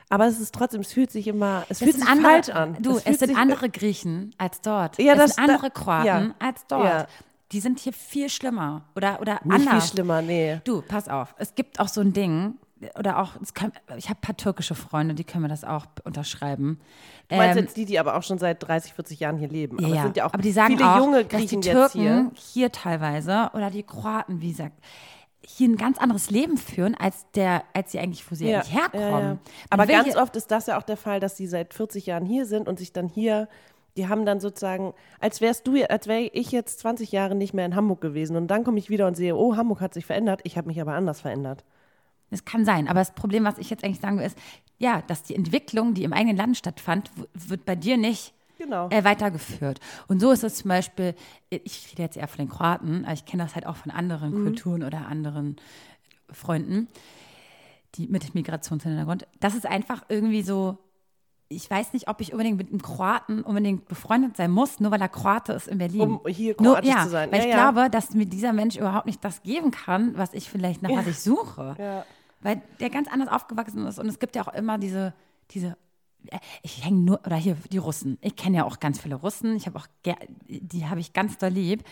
[0.08, 2.76] aber es ist trotzdem, es fühlt sich immer, es Das fühlt sich andere, falsch an.
[2.80, 4.98] Du, es, fühlt sind sich- andere Griechen als dort.
[4.98, 6.34] Ja, es das- sind andere Kroaten ja.
[6.38, 6.84] als dort.
[6.84, 7.06] Ja.
[7.52, 8.82] Die sind hier viel schlimmer.
[8.96, 9.84] Oder, oder Nicht anders.
[9.84, 10.60] viel schlimmer, nee.
[10.64, 11.34] Du, pass auf.
[11.38, 12.54] Es gibt auch so ein Ding,
[12.98, 15.86] oder auch, es kann, ich habe ein paar türkische Freunde, die können mir das auch
[16.04, 16.80] unterschreiben.
[17.28, 19.78] Du meinst Ähm, jetzt die, die aber auch schon seit 30, 40 Jahren hier leben.
[19.78, 19.96] aber ja.
[19.96, 21.92] es sind ja auch aber die sagen viele auch, junge dass die Griechen Türken jetzt
[21.92, 22.30] hier.
[22.52, 24.72] hier teilweise oder die Kroaten, wie gesagt,
[25.44, 29.10] hier ein ganz anderes Leben führen, als der, als sie eigentlich, wo sie eigentlich herkommen.
[29.10, 29.38] ja, ja.
[29.70, 32.46] Aber ganz oft ist das ja auch der Fall, dass sie seit 40 Jahren hier
[32.46, 33.48] sind und sich dann hier,
[33.96, 37.66] die haben dann sozusagen, als wärst du, als wäre ich jetzt 20 Jahre nicht mehr
[37.66, 40.40] in Hamburg gewesen und dann komme ich wieder und sehe, oh, Hamburg hat sich verändert,
[40.44, 41.64] ich habe mich aber anders verändert.
[42.30, 44.38] Das kann sein, aber das Problem, was ich jetzt eigentlich sagen will, ist,
[44.78, 48.88] ja, dass die Entwicklung, die im eigenen Land stattfand, wird bei dir nicht Genau.
[48.90, 49.80] äh, weitergeführt.
[50.08, 51.14] Und so ist es zum Beispiel,
[51.50, 54.30] ich rede jetzt eher von den Kroaten, aber ich kenne das halt auch von anderen
[54.40, 54.44] Mhm.
[54.44, 55.56] Kulturen oder anderen
[56.30, 56.88] Freunden,
[57.94, 59.26] die mit Migrationshintergrund.
[59.40, 60.78] Das ist einfach irgendwie so,
[61.48, 65.00] ich weiß nicht, ob ich unbedingt mit einem Kroaten unbedingt befreundet sein muss, nur weil
[65.02, 66.00] er Kroate ist in Berlin.
[66.00, 67.30] Um hier nur, kroatisch ja, zu sein.
[67.30, 67.70] Weil Ja, ich ja.
[67.70, 71.06] glaube, dass mir dieser Mensch überhaupt nicht das geben kann, was ich vielleicht nach was
[71.06, 72.04] ich suche.
[72.40, 73.98] Weil der ganz anders aufgewachsen ist.
[73.98, 75.12] Und es gibt ja auch immer diese,
[75.50, 75.74] diese äh,
[76.62, 78.18] ich hänge nur, oder hier die Russen.
[78.20, 79.56] Ich kenne ja auch ganz viele Russen.
[79.56, 79.86] Ich habe auch,
[80.48, 81.84] die habe ich ganz doll lieb.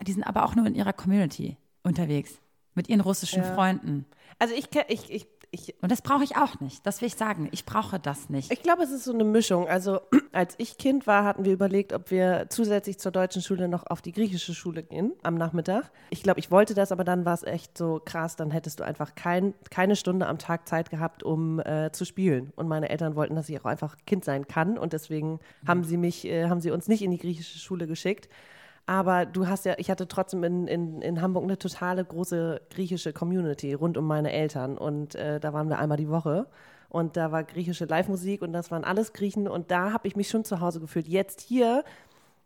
[0.00, 2.38] Die sind aber auch nur in ihrer Community unterwegs.
[2.74, 4.04] Mit ihren russischen Freunden.
[4.38, 6.84] Also ich, ich, ich, ich, Und das brauche ich auch nicht.
[6.84, 7.48] Das will ich sagen.
[7.52, 8.50] Ich brauche das nicht.
[8.50, 9.68] ich glaube, es ist so eine Mischung.
[9.68, 10.00] Also
[10.34, 14.02] als ich Kind war, hatten wir überlegt, ob wir zusätzlich zur deutschen Schule noch auf
[14.02, 15.90] die griechische Schule gehen am Nachmittag.
[16.10, 18.36] Ich glaube, ich wollte das, aber dann war es echt so krass.
[18.36, 22.52] Dann hättest du einfach kein, keine Stunde am Tag Zeit gehabt, um äh, zu spielen.
[22.56, 24.76] Und meine Eltern wollten, dass ich auch einfach Kind sein kann.
[24.76, 28.28] Und deswegen haben sie mich, äh, haben sie uns nicht in die griechische Schule geschickt.
[28.86, 33.12] Aber du hast ja, ich hatte trotzdem in, in, in Hamburg eine totale große griechische
[33.12, 34.76] Community rund um meine Eltern.
[34.76, 36.46] Und äh, da waren wir einmal die Woche.
[36.94, 39.48] Und da war griechische Live-Musik und das waren alles Griechen.
[39.48, 41.08] Und da habe ich mich schon zu Hause gefühlt.
[41.08, 41.82] Jetzt hier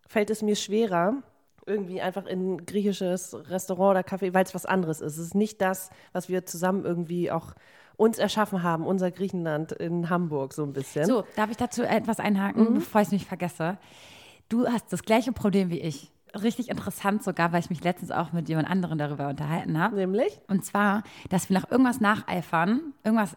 [0.06, 1.16] fällt es mir schwerer,
[1.66, 5.18] irgendwie einfach in ein griechisches Restaurant oder Café, weil es was anderes ist.
[5.18, 7.52] Es ist nicht das, was wir zusammen irgendwie auch
[7.98, 11.04] uns erschaffen haben, unser Griechenland in Hamburg so ein bisschen.
[11.04, 13.76] So, darf ich dazu etwas einhaken, bevor ich es nicht vergesse?
[14.48, 16.10] Du hast das gleiche Problem wie ich.
[16.42, 19.96] Richtig interessant sogar, weil ich mich letztens auch mit jemand anderem darüber unterhalten habe.
[19.96, 20.40] Nämlich?
[20.48, 23.36] Und zwar, dass wir nach irgendwas nacheifern, irgendwas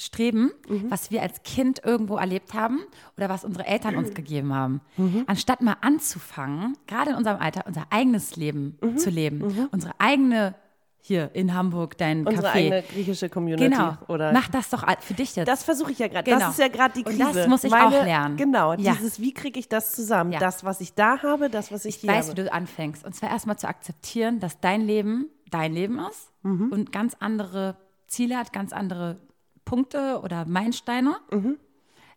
[0.00, 0.90] streben, Mhm.
[0.90, 2.80] was wir als Kind irgendwo erlebt haben
[3.16, 4.80] oder was unsere Eltern uns gegeben haben.
[4.96, 5.24] Mhm.
[5.26, 8.96] Anstatt mal anzufangen, gerade in unserem Alter, unser eigenes Leben Mhm.
[8.98, 9.68] zu leben.
[9.70, 10.54] Unsere eigene,
[11.02, 12.52] hier in Hamburg, dein Unsere Café.
[12.54, 13.68] eigene griechische Community.
[13.70, 13.96] Genau.
[14.08, 15.48] Oder Mach das doch für dich jetzt.
[15.48, 16.24] Das versuche ich ja gerade.
[16.30, 16.40] Genau.
[16.40, 17.32] Das ist ja gerade die Und Krise.
[17.40, 18.36] das muss ich Meine, auch lernen.
[18.36, 18.92] Genau, Ja.
[18.92, 20.32] dieses, wie kriege ich das zusammen?
[20.32, 20.38] Ja.
[20.40, 22.38] Das, was ich da habe, das, was ich, ich hier weiß, habe.
[22.38, 23.04] wie du anfängst.
[23.04, 26.70] Und zwar erstmal zu akzeptieren, dass dein Leben dein Leben ist Mhm.
[26.70, 29.16] und ganz andere Ziele hat, ganz andere
[29.70, 31.16] Punkte oder Meilensteine.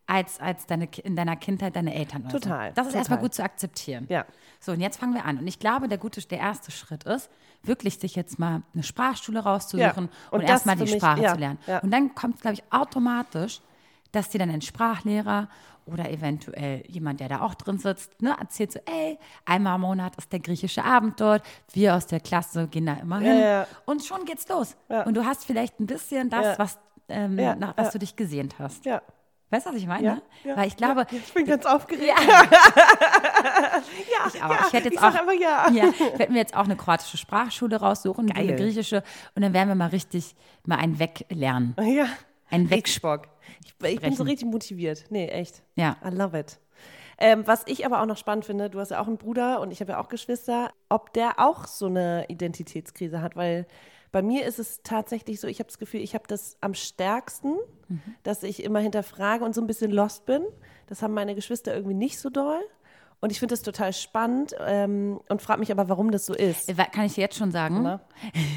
[0.06, 2.24] Als, als deine, in deiner Kindheit deine Eltern.
[2.24, 2.40] oder so.
[2.40, 3.30] Total, Das ist erstmal total.
[3.30, 4.06] gut zu akzeptieren.
[4.10, 4.26] Ja.
[4.60, 5.38] So, und jetzt fangen wir an.
[5.38, 7.30] Und ich glaube, der gute, der erste Schritt ist,
[7.64, 9.94] wirklich sich jetzt mal eine Sprachschule rauszusuchen Ja.
[9.96, 11.58] und, Und erstmal die mich- Sprache ja, zu lernen.
[11.68, 11.80] ja.
[11.80, 13.62] Und dann kommt, glaube ich, automatisch,
[14.12, 15.48] dass dir dann ein Sprachlehrer
[15.86, 20.18] oder eventuell jemand, der da auch drin sitzt, ne, erzählt so, ey, einmal im Monat
[20.18, 23.68] ist der griechische Abend dort, wir aus der Klasse gehen da immer hin ja.
[23.86, 24.76] und schon geht's los.
[24.90, 25.04] Ja.
[25.04, 26.60] Und du hast vielleicht ein bisschen das, Ja.
[26.60, 26.78] was,
[27.10, 27.92] ähm, Ja, nach was ja.
[27.94, 28.86] du dich gesehnt hast.
[28.86, 29.02] Ja.
[29.50, 30.04] Weißt du, was ich meine?
[30.04, 32.08] Ja, ja, Weil ich glaube, ja, ich bin ganz aufgeregt.
[32.08, 32.16] ja,
[33.04, 34.68] Ja, ich auch.
[34.68, 35.70] ich werde jetzt ich auch, einfach ja.
[35.72, 38.48] ja, ich werde mir jetzt auch eine kroatische Sprachschule raussuchen, Geil.
[38.50, 39.04] eine griechische,
[39.36, 40.36] und dann werden wir mal richtig
[40.66, 41.76] mal einen weglernen.
[41.82, 42.08] Ja.
[42.50, 42.86] Ein Weg.
[42.86, 43.28] Richtig Bock.
[43.64, 45.06] Ich, ich bin so richtig motiviert.
[45.10, 45.64] Nee, echt.
[45.76, 45.98] Ja.
[46.06, 46.60] I love it.
[47.20, 49.72] Ähm, was ich aber auch noch spannend finde, du hast ja auch einen Bruder und
[49.72, 53.68] ich habe ja auch Geschwister, ob der auch so eine Identitätskrise hat, weil
[54.14, 57.58] bei mir ist es tatsächlich so, ich habe das Gefühl, ich habe das am stärksten,
[58.24, 60.44] dass ich immer hinterfrage und so ein bisschen lost bin.
[60.88, 62.60] Das haben meine Geschwister irgendwie nicht so doll.
[63.20, 66.70] Und ich finde das total spannend ähm, und frage mich aber, warum das so ist.
[66.70, 67.82] Äh, Kann ich jetzt schon sagen?
[67.84, 68.02] Na?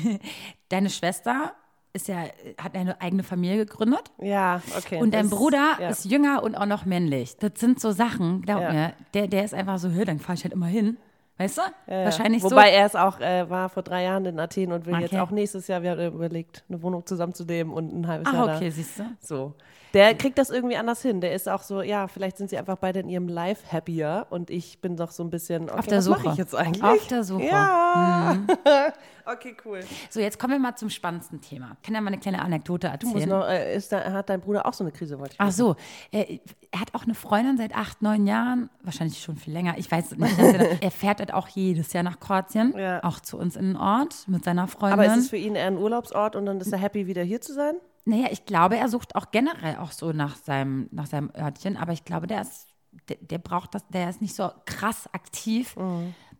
[0.68, 1.52] Deine Schwester
[1.92, 2.24] ist ja,
[2.58, 4.10] hat eine eigene Familie gegründet.
[4.20, 5.00] Ja, okay.
[5.00, 5.88] Und dein das- Bruder ja.
[5.88, 7.36] ist jünger und auch noch männlich.
[7.38, 8.72] Das sind so Sachen, glaub Ja.
[8.72, 10.98] mir, der, der ist einfach so, dann fahr ich halt immer hin.
[11.38, 11.62] Weißt du?
[11.92, 12.77] Ja, Wahrscheinlich Wobei so.
[12.77, 15.03] er es auch äh, war vor drei Jahren in Athen und will Okay.
[15.03, 18.57] jetzt auch nächstes Jahr, wir haben überlegt, eine Wohnung zusammenzunehmen und ein halbes Jahr Ah,
[18.57, 18.70] okay, da.
[18.70, 19.03] siehst du.
[19.20, 19.55] So.
[19.96, 21.22] Der kriegt das irgendwie anders hin.
[21.22, 24.50] Der ist auch so, ja, vielleicht sind sie einfach beide in ihrem Life happier und
[24.50, 26.32] ich bin doch so ein bisschen, okay, Auf der was mache Suche.
[26.32, 26.85] ich jetzt eigentlich?
[26.85, 27.44] Auf der Suche.
[27.44, 28.37] Ja.
[29.24, 29.80] okay, cool.
[30.11, 31.76] So, jetzt kommen wir mal zum spannendsten Thema.
[31.80, 33.28] Ich kann ja mal eine kleine Anekdote Du musst erzählen.
[33.40, 35.76] noch, äh, da, hat dein Bruder auch so eine Krise, wollte ich Ach so,
[36.11, 39.90] er, er hat auch eine Freundin seit acht, neun Jahren, wahrscheinlich schon viel länger, ich
[39.90, 40.38] weiß es nicht.
[40.82, 43.02] er fährt halt auch jedes Jahr nach Kroatien, Ja.
[43.02, 45.00] auch zu uns in den Ort mit seiner Freundin.
[45.00, 47.40] Aber ist es für ihn eher ein Urlaubsort und dann ist er happy, wieder hier
[47.40, 47.76] zu sein?
[48.08, 51.92] Naja, ich glaube, er sucht auch generell auch so nach seinem, nach seinem Örtchen, aber
[51.92, 52.68] ich glaube, der ist,
[53.08, 55.76] der, der braucht das, der ist nicht so krass aktiv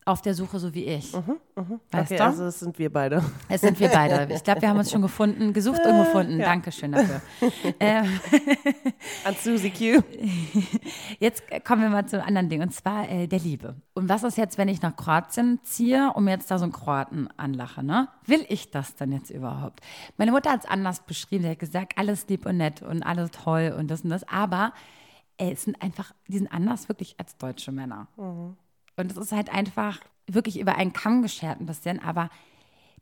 [0.07, 1.13] auf der Suche, so wie ich.
[1.13, 2.25] Weißt Mhm, okay, du?
[2.25, 3.25] also das sind wir beide.
[3.49, 4.33] Es sind wir beide.
[4.33, 6.39] Ich glaube, wir haben uns schon gefunden, gesucht und gefunden.
[6.39, 7.21] Dankeschön dafür.
[7.81, 8.21] ähm,
[9.25, 10.03] An Susie Q.
[11.19, 13.75] Jetzt kommen wir mal zu einem anderen Ding, und zwar äh, der Liebe.
[13.95, 16.73] Und was ist jetzt, wenn ich nach Kroatien ziehe und mir jetzt da so einen
[16.73, 18.09] Kroaten anlache, ne?
[18.27, 19.81] Will ich das dann jetzt überhaupt?
[20.19, 21.45] Meine Mutter hat es anders beschrieben.
[21.45, 24.23] Sie hat gesagt, alles lieb und nett und alles toll und das und das.
[24.29, 24.73] Aber
[25.39, 28.07] äh, es sind einfach, die sind anders wirklich als deutsche Männer.
[28.97, 32.31] Und es ist halt einfach wirklich über einen Kamm geschert ein bisschen, aber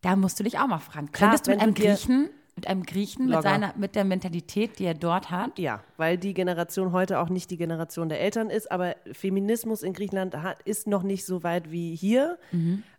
[0.02, 1.10] da musst du dich auch mal fragen.
[1.12, 4.94] Könntest du mit einem Griechen Mit einem Griechen, mit, seiner, mit der Mentalität, die er
[4.94, 5.58] dort hat.
[5.58, 9.92] Ja, weil die Generation heute auch nicht die Generation der Eltern ist, aber Feminismus in
[9.92, 12.38] Griechenland hat, ist noch nicht so weit wie hier.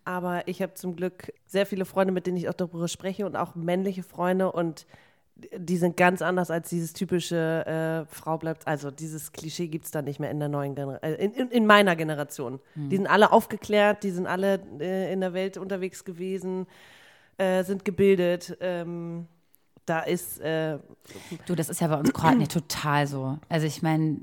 [0.04, 3.36] Aber ich habe zum Glück sehr viele Freunde, mit denen ich auch darüber spreche und
[3.36, 4.86] auch männliche Freunde und
[5.36, 7.66] die sind ganz anders als dieses typische
[8.08, 11.12] äh, Frau bleibt, also dieses Klischee gibt es da nicht mehr in der neuen Generation,
[11.12, 12.60] äh, in, in, in meiner Generation.
[12.76, 16.68] Die sind alle aufgeklärt, die sind alle äh, in der Welt unterwegs gewesen,
[17.38, 18.58] äh, sind gebildet.
[18.62, 19.28] Ähm,
[19.86, 20.80] da ist äh,
[21.46, 23.38] Du, das ist ja bei uns Kroaten ja total so.
[23.50, 24.22] Also ich meine,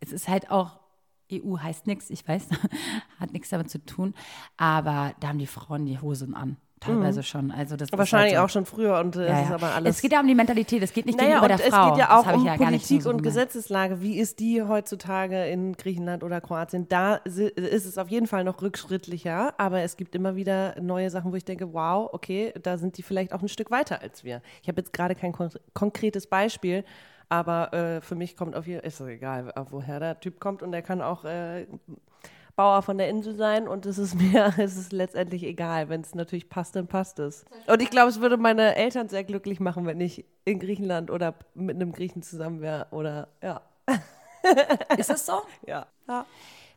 [0.00, 0.80] es ist halt auch,
[1.32, 2.48] EU heißt nichts, ich weiß,
[3.20, 4.14] hat nichts damit zu tun,
[4.56, 7.50] aber da haben die Frauen die Hosen an, teilweise schon.
[7.50, 9.24] Also das wahrscheinlich halt auch schon früher und äh, so.
[9.24, 9.54] Ja, es ist ja.
[9.54, 9.96] aber alles.
[9.96, 11.90] Es geht ja um die Mentalität, es geht nicht naja, gegenüber der es Frau.
[11.90, 13.34] geht ja auch um ja Politik so und gemeint.
[13.34, 14.00] Gesetzeslage.
[14.00, 16.88] Wie ist die heutzutage in Griechenland oder Kroatien?
[16.88, 21.32] Da ist es auf jeden Fall noch rückschrittlicher, aber es gibt immer wieder neue Sachen,
[21.32, 24.42] wo ich denke, wow, okay, da sind die vielleicht auch ein Stück weiter als wir.
[24.62, 26.84] Ich habe jetzt gerade kein kon konkretes Beispiel,
[27.28, 30.62] aber äh, für mich kommt auf jeden Fall, ist doch egal, woher der Typ kommt
[30.62, 31.66] und der kann auch äh,
[32.56, 35.88] Bauer von der Insel sein und es ist mir, es ist letztendlich egal.
[35.88, 37.44] Wenn es natürlich passt, dann passt es.
[37.66, 41.34] Und ich glaube, es würde meine Eltern sehr glücklich machen, wenn ich in Griechenland oder
[41.54, 43.60] mit einem Griechen zusammen wäre oder ja.
[44.98, 45.40] Ist es so?
[45.66, 45.86] Ja.
[46.08, 46.26] ja.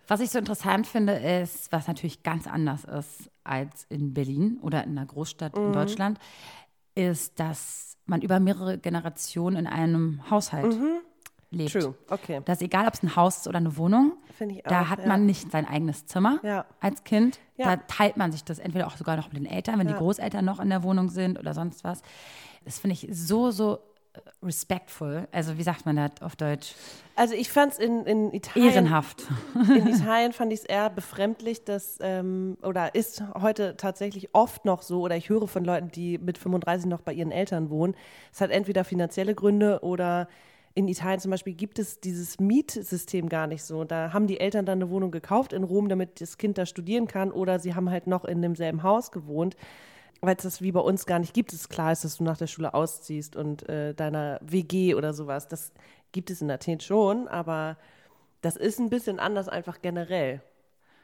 [0.07, 4.83] Was ich so interessant finde, ist, was natürlich ganz anders ist als in Berlin oder
[4.83, 5.65] in einer Großstadt Mhm.
[5.65, 6.19] in Deutschland,
[6.95, 10.73] ist, dass man über mehrere Generationen in einem Haushalt
[11.51, 11.71] lebt.
[11.73, 11.95] True.
[12.09, 12.41] Okay.
[12.45, 14.13] Das ist egal, ob es ein Haus ist oder eine Wohnung.
[14.37, 15.07] Finde ich Da auch, hat ja.
[15.07, 16.65] man nicht sein eigenes Zimmer Ja.
[16.79, 17.39] als Kind.
[17.55, 17.75] Ja.
[17.75, 20.43] Da teilt man sich das entweder auch sogar noch mit den Eltern, wenn die Großeltern
[20.45, 22.01] noch in der Wohnung sind oder sonst was.
[22.65, 23.79] Das finde ich so, so
[24.13, 25.27] äh, respectful.
[25.31, 26.73] Also wie sagt man das auf Deutsch?
[27.15, 28.69] Also ich fand es in, in Italien.
[28.69, 29.23] Ehrenhaft.
[29.55, 34.81] In Italien fand ich es eher befremdlich, dass, ähm, oder ist heute tatsächlich oft noch
[34.83, 37.95] so, oder ich höre von Leuten, die mit 35 noch bei ihren Eltern wohnen.
[38.31, 40.27] Es hat entweder finanzielle Gründe oder
[40.77, 43.83] in Italien zum Beispiel gibt es dieses Mietsystem gar nicht so.
[43.83, 47.07] Da haben die Eltern dann eine Wohnung gekauft in Rom, damit das Kind da studieren
[47.07, 49.57] kann, oder sie haben halt noch in demselben Haus gewohnt.
[50.21, 52.37] Weil es das wie bei uns gar nicht gibt, es klar ist, dass du nach
[52.37, 55.47] der Schule ausziehst und äh, deiner WG oder sowas.
[55.47, 55.73] Das
[56.11, 57.77] gibt es in Athen schon, aber
[58.41, 60.43] das ist ein bisschen anders einfach generell.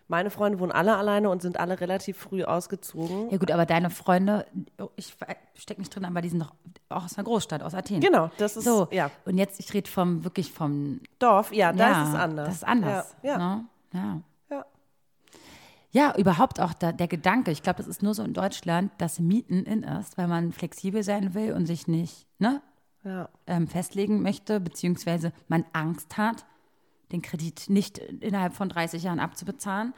[0.07, 3.29] Meine Freunde wohnen alle alleine und sind alle relativ früh ausgezogen.
[3.29, 4.45] Ja gut, aber deine Freunde,
[4.79, 5.15] oh, ich
[5.55, 6.53] stecke nicht drin, aber die sind doch
[6.89, 8.01] auch aus einer Großstadt, aus Athen.
[8.01, 11.89] Genau, das ist So, ja und jetzt, ich rede vom, wirklich vom, Dorf, ja, da
[11.89, 12.47] ja, ist es anders.
[12.47, 13.15] Das ist anders.
[13.23, 13.37] Ja, ja.
[13.37, 13.65] Ne?
[13.93, 13.99] ja.
[14.49, 14.65] ja.
[15.91, 19.19] Ja, überhaupt auch da, der Gedanke, ich glaube, das ist nur so in Deutschland, dass
[19.19, 22.61] Mieten in ist, weil man flexibel sein will und sich nicht ne,
[23.03, 23.29] ja.
[23.47, 26.45] ähm, festlegen möchte, beziehungsweise man Angst hat,
[27.13, 29.93] den Kredit nicht innerhalb von 30 Jahren abzubezahlen.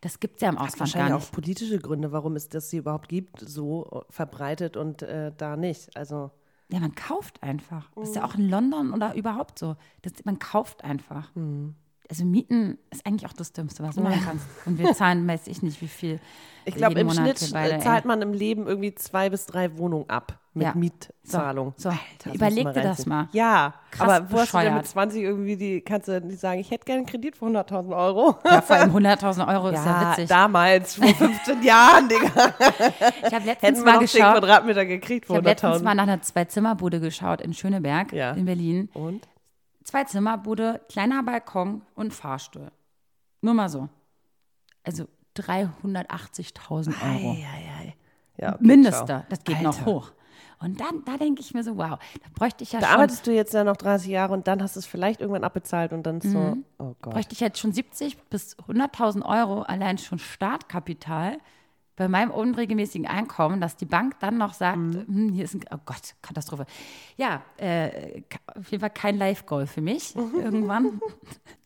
[0.00, 1.32] Das gibt es ja im Ausland Wahrscheinlich gar auch nicht.
[1.32, 5.96] politische Gründe, warum es das hier überhaupt gibt, so verbreitet und äh, da nicht.
[5.96, 6.30] Also
[6.70, 7.90] Ja, man kauft einfach.
[7.96, 8.20] Das ist Mhm.
[8.20, 9.76] ja auch in London oder überhaupt so.
[10.02, 11.34] Das, man kauft einfach.
[11.34, 11.74] Mhm.
[12.10, 14.46] Also Mieten ist eigentlich auch das Dümmste, was du machen kannst.
[14.64, 16.20] Und wir zahlen, weiß ich nicht, wie viel.
[16.64, 19.76] ich glaube, im Monat Schnitt beide, äh, zahlt man im Leben irgendwie zwei bis drei
[19.76, 20.74] Wohnungen ab mit Ja.
[20.74, 21.74] Mietzahlung.
[21.76, 23.28] So, Alter, das überleg dir das mal.
[23.32, 24.86] Ja, Krass aber wo hast du denn mit bescheuert.
[24.86, 28.36] 20 irgendwie die, kannst du nicht sagen, ich hätte gerne einen Kredit für 100.000 Euro?
[28.42, 30.28] Ja, vor allem 100.000 Euro ist ja witzig.
[30.30, 32.54] damals, vor 15 Jahren, Digga.
[33.26, 34.32] Ich habe letztens Hätten mal noch 10 geschaut.
[34.32, 35.94] Quadratmeter gekriegt Ich für habe letztens mal 100.000.
[35.96, 38.30] nach einer Zwei-Zimmer-Bude geschaut in Schöneberg Ja.
[38.32, 38.88] in Berlin.
[38.94, 39.28] Und?
[39.88, 42.70] Zwei-Zimmer-Bude, kleiner Balkon und Fahrstuhl.
[43.40, 43.88] Nur mal so.
[44.84, 47.30] Also 380.000 Euro.
[47.32, 47.96] Eieiei.
[48.36, 49.06] Ja, okay, Mindester.
[49.06, 49.22] ciao.
[49.30, 49.68] Das geht Alter.
[49.68, 50.12] noch hoch.
[50.60, 53.26] Und dann, da denke ich mir so, wow, da bräuchte ich ja Da schon, arbeitest
[53.26, 56.02] du jetzt ja noch 30 Jahre und dann hast du es vielleicht irgendwann abbezahlt und
[56.02, 56.64] dann so, Mhm.
[56.78, 57.14] oh Gott.
[57.14, 61.38] bräuchte ich jetzt schon 70 bis 100.000 Euro allein schon Startkapital
[61.98, 65.04] bei meinem unregelmäßigen Einkommen, dass die Bank dann noch sagt, Mhm.
[65.06, 66.64] hm, hier ist ein, oh Gott, Katastrophe.
[67.16, 68.22] Ja, äh,
[68.56, 71.00] auf jeden Fall kein Live-Goal für mich irgendwann.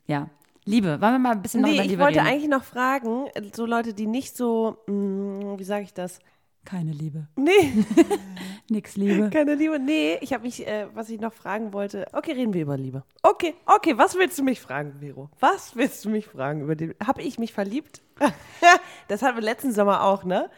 [0.06, 0.28] ja,
[0.64, 2.28] Liebe, wollen wir mal ein bisschen noch Nee, über ich Liebe wollte reden?
[2.28, 6.18] eigentlich noch fragen, so Leute, die nicht so, mh, wie sage ich das?
[6.64, 7.26] Keine Liebe.
[7.34, 7.50] Nee,
[8.70, 9.30] Nix Liebe.
[9.30, 9.80] keine Liebe.
[9.80, 12.06] Nee, ich habe mich, äh, was ich noch fragen wollte.
[12.12, 13.02] Okay, reden wir über Liebe.
[13.24, 15.28] Okay, okay, was willst du mich fragen, Vero?
[15.40, 16.94] Was willst du mich fragen über die?
[17.04, 18.00] Habe ich mich verliebt?
[19.08, 20.50] das hatten wir letzten Sommer auch, ne?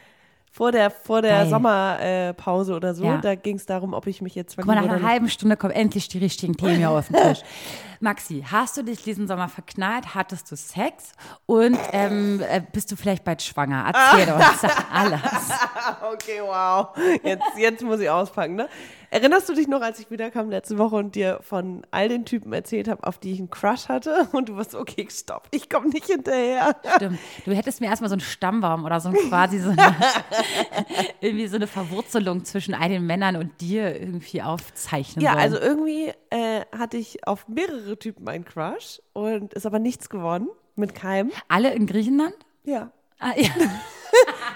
[0.55, 1.49] Vor der, vor der.
[1.49, 3.03] Sommerpause äh, oder so.
[3.05, 3.17] Ja.
[3.17, 5.73] Da ging es darum, ob ich mich jetzt Guck mal, nach einer halben Stunde kommen
[5.73, 7.41] endlich die richtigen Themen hier auf den Tisch.
[8.01, 10.15] Maxi, hast du dich diesen Sommer verknallt?
[10.15, 11.11] Hattest du Sex?
[11.47, 13.93] Und ähm, äh, bist du vielleicht bald schwanger?
[13.93, 15.21] Erzähl uns alles.
[16.13, 16.89] Okay, wow.
[17.25, 18.69] Jetzt, jetzt muss ich auspacken, ne?
[19.15, 22.53] Erinnerst du dich noch, als ich wiederkam letzte Woche und dir von all den Typen
[22.53, 24.27] erzählt habe, auf die ich einen Crush hatte?
[24.33, 26.75] Und du warst so, okay, stopp, ich komme nicht hinterher.
[26.97, 27.21] Stimmt.
[27.45, 29.95] Du hättest mir erstmal so einen Stammbaum oder so ein quasi so eine,
[31.21, 35.43] irgendwie so eine Verwurzelung zwischen all den Männern und dir irgendwie aufzeichnen Ja, sollen.
[35.45, 40.49] also irgendwie äh, hatte ich auf mehrere Typen einen Crush und ist aber nichts geworden
[40.75, 41.31] mit keinem.
[41.47, 42.35] Alle in Griechenland?
[42.65, 42.91] Ja.
[43.21, 43.51] Ah, ja.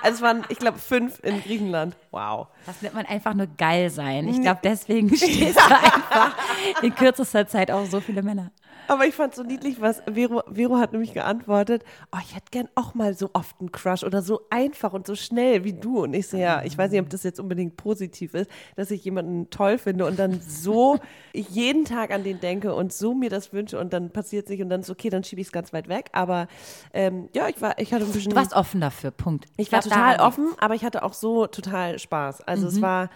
[0.03, 1.97] Also es waren, ich glaube, fünf in Griechenland.
[2.11, 2.49] Wow.
[2.67, 4.29] Das nennt man einfach nur geil sein.
[4.29, 6.37] Ich glaube, deswegen stehst du einfach
[6.83, 8.51] in kürzester Zeit auf so viele Männer.
[8.89, 12.69] Aber ich fand so niedlich, was Vero, Vero hat nämlich geantwortet, oh, ich hätte gern
[12.75, 16.05] auch mal so oft einen Crush oder so einfach und so schnell wie du.
[16.05, 19.05] Und ich so, ja, ich weiß nicht, ob das jetzt unbedingt positiv ist, dass ich
[19.05, 20.99] jemanden toll finde und dann so
[21.35, 24.51] ich jeden Tag an den denke und so mir das wünsche und dann passiert es
[24.51, 26.09] nicht und dann ist okay, dann schiebe ich es ganz weit weg.
[26.13, 26.49] Aber
[26.95, 28.31] ähm, ja, ich war, ich hatte ein bisschen.
[28.31, 29.47] Du warst offen dafür, Punkt.
[29.59, 32.43] Ich war glaub, total offen, aber ich hatte auch so total Spaß.
[32.43, 32.69] Also Mhm.
[32.73, 33.11] es war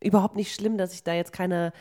[0.00, 1.72] überhaupt nicht schlimm, dass ich da jetzt keine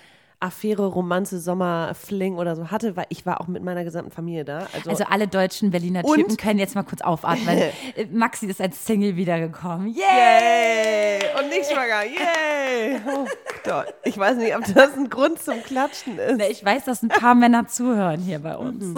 [0.42, 4.44] Affäre, Romanze, Sommer, Fling oder so hatte, weil ich war auch mit meiner gesamten Familie
[4.44, 4.68] da.
[4.74, 7.48] Also, Also alle deutschen Berliner Typen können jetzt mal kurz aufatmen.
[7.48, 9.88] weil äh, Maxi ist als Single wiedergekommen.
[9.96, 10.04] Yeah!
[10.04, 11.20] yay!
[11.40, 13.00] Und nicht schwanger, yay!
[13.08, 13.26] Oh
[13.64, 13.94] Gott.
[14.04, 16.42] Ich weiß nicht, ob das ein Grund zum Klatschen ist.
[16.52, 18.84] Ich weiß, dass ein paar Männer zuhören hier bei uns.
[18.84, 18.98] Mhm.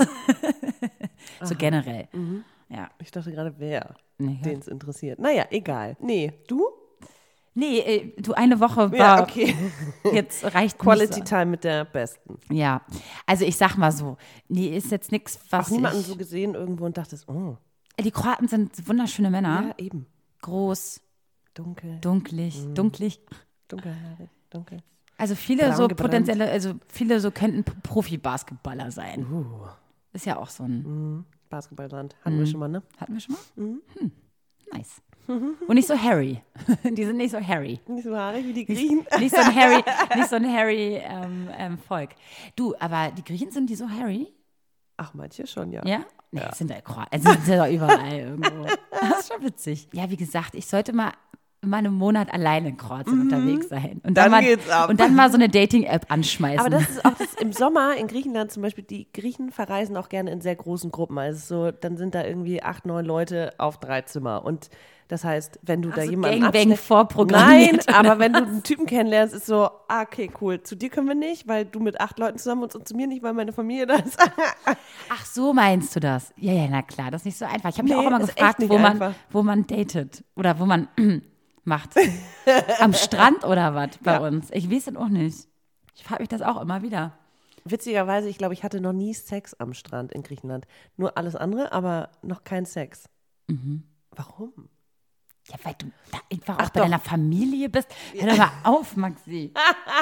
[1.43, 2.07] so generell.
[2.69, 2.89] Ja.
[2.99, 5.19] Ich dachte gerade, wer, Nee, den es interessiert.
[5.19, 5.95] Naja, egal.
[5.99, 6.65] Nee, du?
[7.53, 9.55] Nee, äh, du eine Woche war Ja, okay.
[10.13, 12.37] jetzt reicht Quality nicht Time mit der Besten.
[12.47, 12.53] so.
[12.53, 12.81] Ja,
[13.25, 16.53] also ich sag mal so, nee, ist jetzt nichts, was Auch niemanden ich, so gesehen
[16.55, 17.57] irgendwo und dachtest, oh,
[17.99, 20.05] Die Kroaten sind wunderschöne Männer, ja, eben.
[20.41, 21.01] groß,
[21.55, 22.75] Dunkel, dunklig, Mhm.
[22.75, 23.19] dunklig.
[23.69, 24.77] dunkelhaarig, dunkel.
[25.17, 25.97] Also viele Braun so gebrannt.
[26.11, 29.25] potenzielle, also viele so könnten Profi-Basketballer sein.
[29.31, 29.45] Uh.
[30.13, 32.15] Ist ja auch so ein, Basketballland.
[32.23, 32.83] Hatten wir schon mal, ne?
[32.97, 33.41] hatten wir schon mal?
[33.55, 33.81] Mhm.
[33.97, 34.11] Hm.
[34.73, 35.01] Nice.
[35.27, 36.41] Und nicht so Harry.
[36.83, 37.81] Die sind nicht so Harry.
[37.87, 39.05] Nicht so haarig wie die Griechen.
[39.19, 39.83] Nicht so ein Harry,
[40.15, 42.11] nicht so ein Harry ähm, ähm, Volk.
[42.55, 44.31] Du, aber die Griechen sind die so Harry?
[44.95, 45.85] Ach, manche schon, ja.
[45.85, 46.05] Ja?
[46.31, 47.09] Nee, sind ja Kroaten.
[47.11, 48.67] Also sind ja überall irgendwo.
[48.99, 49.87] Das ist schon witzig.
[49.93, 51.13] Ja, wie gesagt, ich sollte mal
[51.61, 53.99] mal einen Monat alleine in Kroatien unterwegs sein.
[54.03, 54.13] Und Mhm.
[54.13, 54.43] Dann mal.
[54.89, 56.59] Und dann mal so eine Dating-App anschmeißen.
[56.59, 60.09] Aber das ist auch das im Sommer in Griechenland zum Beispiel, die Griechen verreisen auch
[60.09, 61.17] gerne in sehr großen Gruppen.
[61.17, 64.45] Also so, dann sind da irgendwie acht, neun Leute auf drei Zimmer.
[64.45, 64.69] Und
[65.07, 67.87] das heißt, wenn du da so jemanden Gangbang vorprogrammiert.
[67.87, 70.61] Nein, aber wenn du einen Typen kennenlernst, ist so, ah, okay, cool.
[70.63, 73.07] Zu dir können wir nicht, weil du mit acht Leuten zusammen wohnst und zu mir
[73.07, 74.17] nicht, weil meine Familie da ist.
[75.09, 76.33] Ach, so meinst du das?
[76.35, 77.69] Ja, ja, na klar, das ist nicht so einfach.
[77.69, 80.89] Ich habe mich Nee, auch immer gefragt, wo man, wo man datet oder wo man
[81.67, 81.91] macht.
[82.79, 84.19] Am Strand oder was bei Ja.
[84.19, 84.49] uns?
[84.51, 85.47] Ich weiß es auch nicht.
[85.95, 87.17] Ich frage mich das auch immer wieder.
[87.65, 90.65] Witzigerweise, ich glaube, ich hatte noch nie Sex am Strand in Griechenland.
[90.95, 93.09] Nur alles andere, aber noch kein Sex.
[93.47, 93.83] Mhm.
[94.11, 94.53] Warum?
[95.49, 96.85] Ja, weil du da einfach Ach auch bei doch.
[96.85, 97.87] deiner Familie bist.
[98.13, 99.53] Hör doch mal auf, Maxi.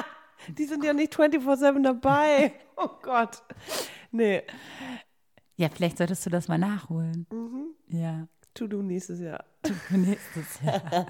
[0.58, 2.54] Die sind ja nicht 24-7 dabei.
[2.78, 3.41] Oh Gott.
[4.12, 4.43] Nee,
[5.56, 7.25] Ja, vielleicht solltest du das mal nachholen.
[7.32, 7.67] Mhm.
[7.88, 9.44] Ja, To-Do nächstes Jahr.
[9.63, 11.06] für nächstes Jahr.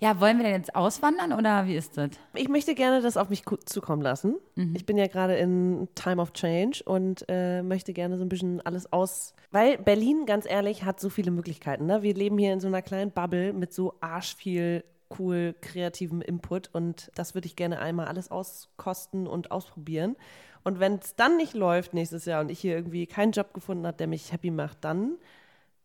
[0.00, 2.10] ja, wollen wir denn jetzt auswandern oder wie ist das?
[2.34, 4.36] Ich möchte gerne das auf mich zukommen lassen.
[4.74, 8.60] Ich bin ja gerade in Time of Change und äh, möchte gerne so ein bisschen
[8.60, 9.34] alles aus.
[9.50, 11.86] Weil Berlin, ganz ehrlich, hat so viele Möglichkeiten.
[11.86, 12.02] Ne?
[12.02, 14.84] Wir leben hier in so einer kleinen Bubble mit so arsch viel
[15.18, 20.16] cool kreativem Input und das würde ich gerne einmal alles auskosten und ausprobieren.
[20.64, 23.86] Und wenn es dann nicht läuft nächstes Jahr und ich hier irgendwie keinen Job gefunden
[23.86, 25.16] habe, der mich happy macht, dann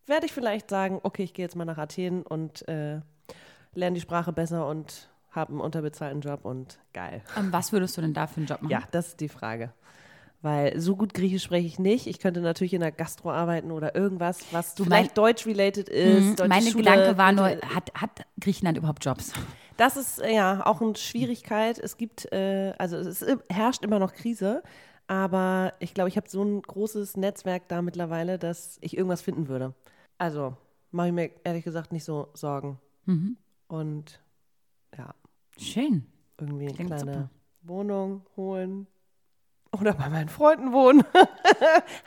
[0.10, 3.00] werde ich vielleicht sagen, okay, ich gehe jetzt mal nach Athen und äh,
[3.74, 7.22] lerne die Sprache besser und habe einen unterbezahlten Job und geil.
[7.38, 8.72] Ähm, was würdest du denn da für einen Job machen?
[8.72, 9.72] Ja, das ist die Frage.
[10.42, 12.08] Weil so gut Griechisch spreche ich nicht.
[12.08, 16.40] Ich könnte natürlich in der Gastro arbeiten oder irgendwas, was vielleicht Deutsch-related ist.
[16.40, 19.34] Deutsche Meine Schule, Gedanke war nur, hat, hat Griechenland überhaupt Jobs?
[19.76, 21.78] Das ist äh, ja auch eine Schwierigkeit.
[21.78, 24.64] Es gibt, äh, also es ist, herrscht immer noch Krise,
[25.08, 29.50] aber ich glaube, ich habe so ein großes Netzwerk da mittlerweile, dass ich irgendwas finden
[29.50, 29.74] würde.
[30.20, 30.56] Also
[30.92, 32.80] mache ich mir ehrlich gesagt nicht so Sorgen.
[33.06, 33.38] Mhm.
[33.68, 34.20] Und
[34.98, 35.14] ja,
[35.58, 36.06] Schön.
[36.38, 37.30] irgendwie eine Klingt kleine super.
[37.64, 38.88] Wohnung holen.
[39.72, 41.04] Oder bei meinen Freunden wohnen.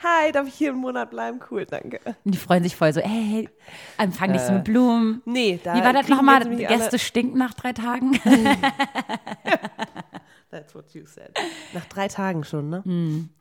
[0.03, 1.39] Hi, darf ich hier einen Monat bleiben?
[1.49, 1.99] Cool, danke.
[2.25, 3.49] Die freuen sich voll so, hey,
[3.97, 5.21] empfang dich so mit Blumen.
[5.25, 6.39] Nee, da Wie war das nochmal?
[6.41, 8.11] jetzt nämlich alle- Gäste stinken nach drei Tagen?
[10.51, 11.31] That's what you said.
[11.73, 12.83] Nach drei Tagen schon, ne?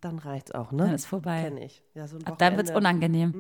[0.00, 0.84] Dann reicht's auch, ne?
[0.84, 1.42] Dann ist vorbei.
[1.42, 1.82] Kenn ich.
[1.94, 3.32] Ja, so Ab dann wird es Wochenende.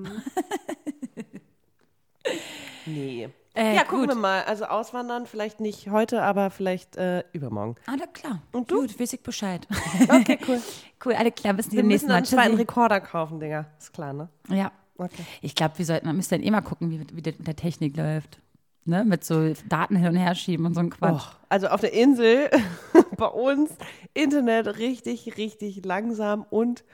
[2.92, 3.28] Nee.
[3.54, 4.08] Äh, ja, gucken gut.
[4.08, 4.44] wir mal.
[4.44, 7.74] Also auswandern vielleicht nicht heute, aber vielleicht äh, übermorgen.
[7.86, 8.40] Alles klar.
[8.52, 8.80] Und du?
[8.80, 9.66] Gut, weiß ich Bescheid.
[10.08, 10.60] Okay, cool.
[11.04, 12.42] cool, alle klar, bis Wir nächsten müssen Mal.
[12.42, 12.56] einen.
[12.56, 13.66] Rekorder kaufen, Digga.
[13.78, 14.28] Ist klar, ne?
[14.48, 14.72] Ja.
[14.96, 15.24] Okay.
[15.42, 17.56] Ich glaube, wir sollten, wir müssen dann eh mal gucken, wie, wie das mit der
[17.56, 18.38] Technik läuft.
[18.84, 21.22] ne, mit so Daten hin und her schieben und so ein Quatsch.
[21.24, 22.50] Oh, also auf der Insel
[23.16, 23.70] bei uns
[24.14, 26.84] Internet richtig, richtig langsam und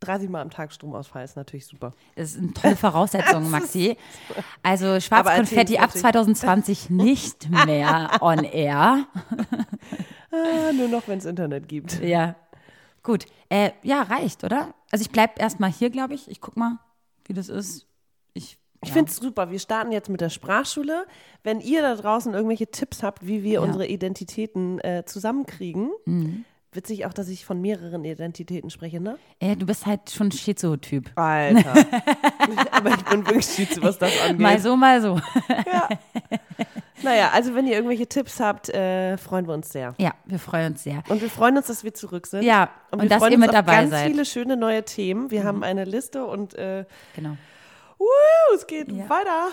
[0.00, 1.92] 30 Mal am Tag Stromausfall ist natürlich super.
[2.16, 3.96] Das sind tolle Voraussetzungen, Maxi.
[4.62, 9.06] Also Schwarzkonfetti ab ist 2020 nicht mehr on air.
[10.30, 12.00] Ah, nur noch, wenn es Internet gibt.
[12.02, 12.36] Ja.
[13.02, 13.26] Gut.
[13.48, 14.74] Äh, ja, reicht, oder?
[14.90, 16.30] Also ich bleib erstmal hier, glaube ich.
[16.30, 16.78] Ich guck mal,
[17.24, 17.86] wie das ist.
[18.34, 18.94] Ich, Ich ja.
[18.94, 19.50] finde es super.
[19.50, 21.06] Wir starten jetzt mit der Sprachschule.
[21.42, 23.60] Wenn ihr da draußen irgendwelche Tipps habt, wie wir Ja.
[23.60, 23.66] Mhm.
[23.68, 25.90] unsere Identitäten äh, zusammenkriegen,
[26.78, 29.18] witzig auch, dass ich von mehreren Identitäten spreche, ne?
[29.40, 31.10] äh, du bist halt schon Schizo-Typ.
[31.16, 31.74] Alter.
[32.70, 34.38] Aber ich bin wirklich schizo, was das angeht.
[34.38, 35.20] Mal so, mal so.
[37.02, 39.94] Naja, also wenn ihr irgendwelche Tipps habt, äh, freuen wir uns sehr.
[39.98, 41.04] Ja, wir freuen uns sehr.
[41.08, 42.42] Und wir freuen uns, dass wir zurück sind.
[42.42, 44.08] Ja, und, und dass ihr mit dabei ganz seid.
[44.08, 44.12] Mhm.
[44.12, 45.30] viele schöne neue Themen.
[45.30, 47.36] Wir haben eine Liste und äh, Genau.
[47.98, 49.08] wuhu, es geht Ja.
[49.08, 49.48] weiter.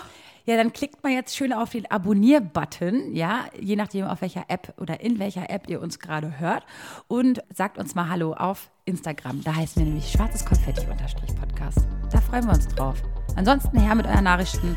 [0.46, 4.74] Ja, dann klickt mal jetzt schön auf den Abonnier-Button, ja, je nachdem, auf welcher App
[4.80, 6.64] oder in welcher App ihr uns gerade hört.
[7.08, 9.42] Und sagt uns mal Hallo auf Instagram.
[9.42, 11.86] Da heißen wir nämlich schwarzes Konfetti-Podcast.
[12.12, 13.02] Da freuen wir uns drauf.
[13.34, 14.76] Ansonsten her mit euren Nachrichten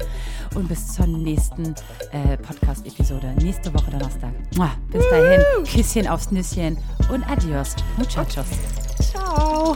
[0.55, 1.75] und bis zur nächsten
[2.11, 3.35] äh, Podcast-Episode.
[3.39, 4.33] Nächste Woche Donnerstag.
[4.57, 6.77] Mua, bis dahin, Küsschen aufs Nüsschen
[7.11, 8.47] und adios, muchachos.
[8.99, 9.75] Ciao.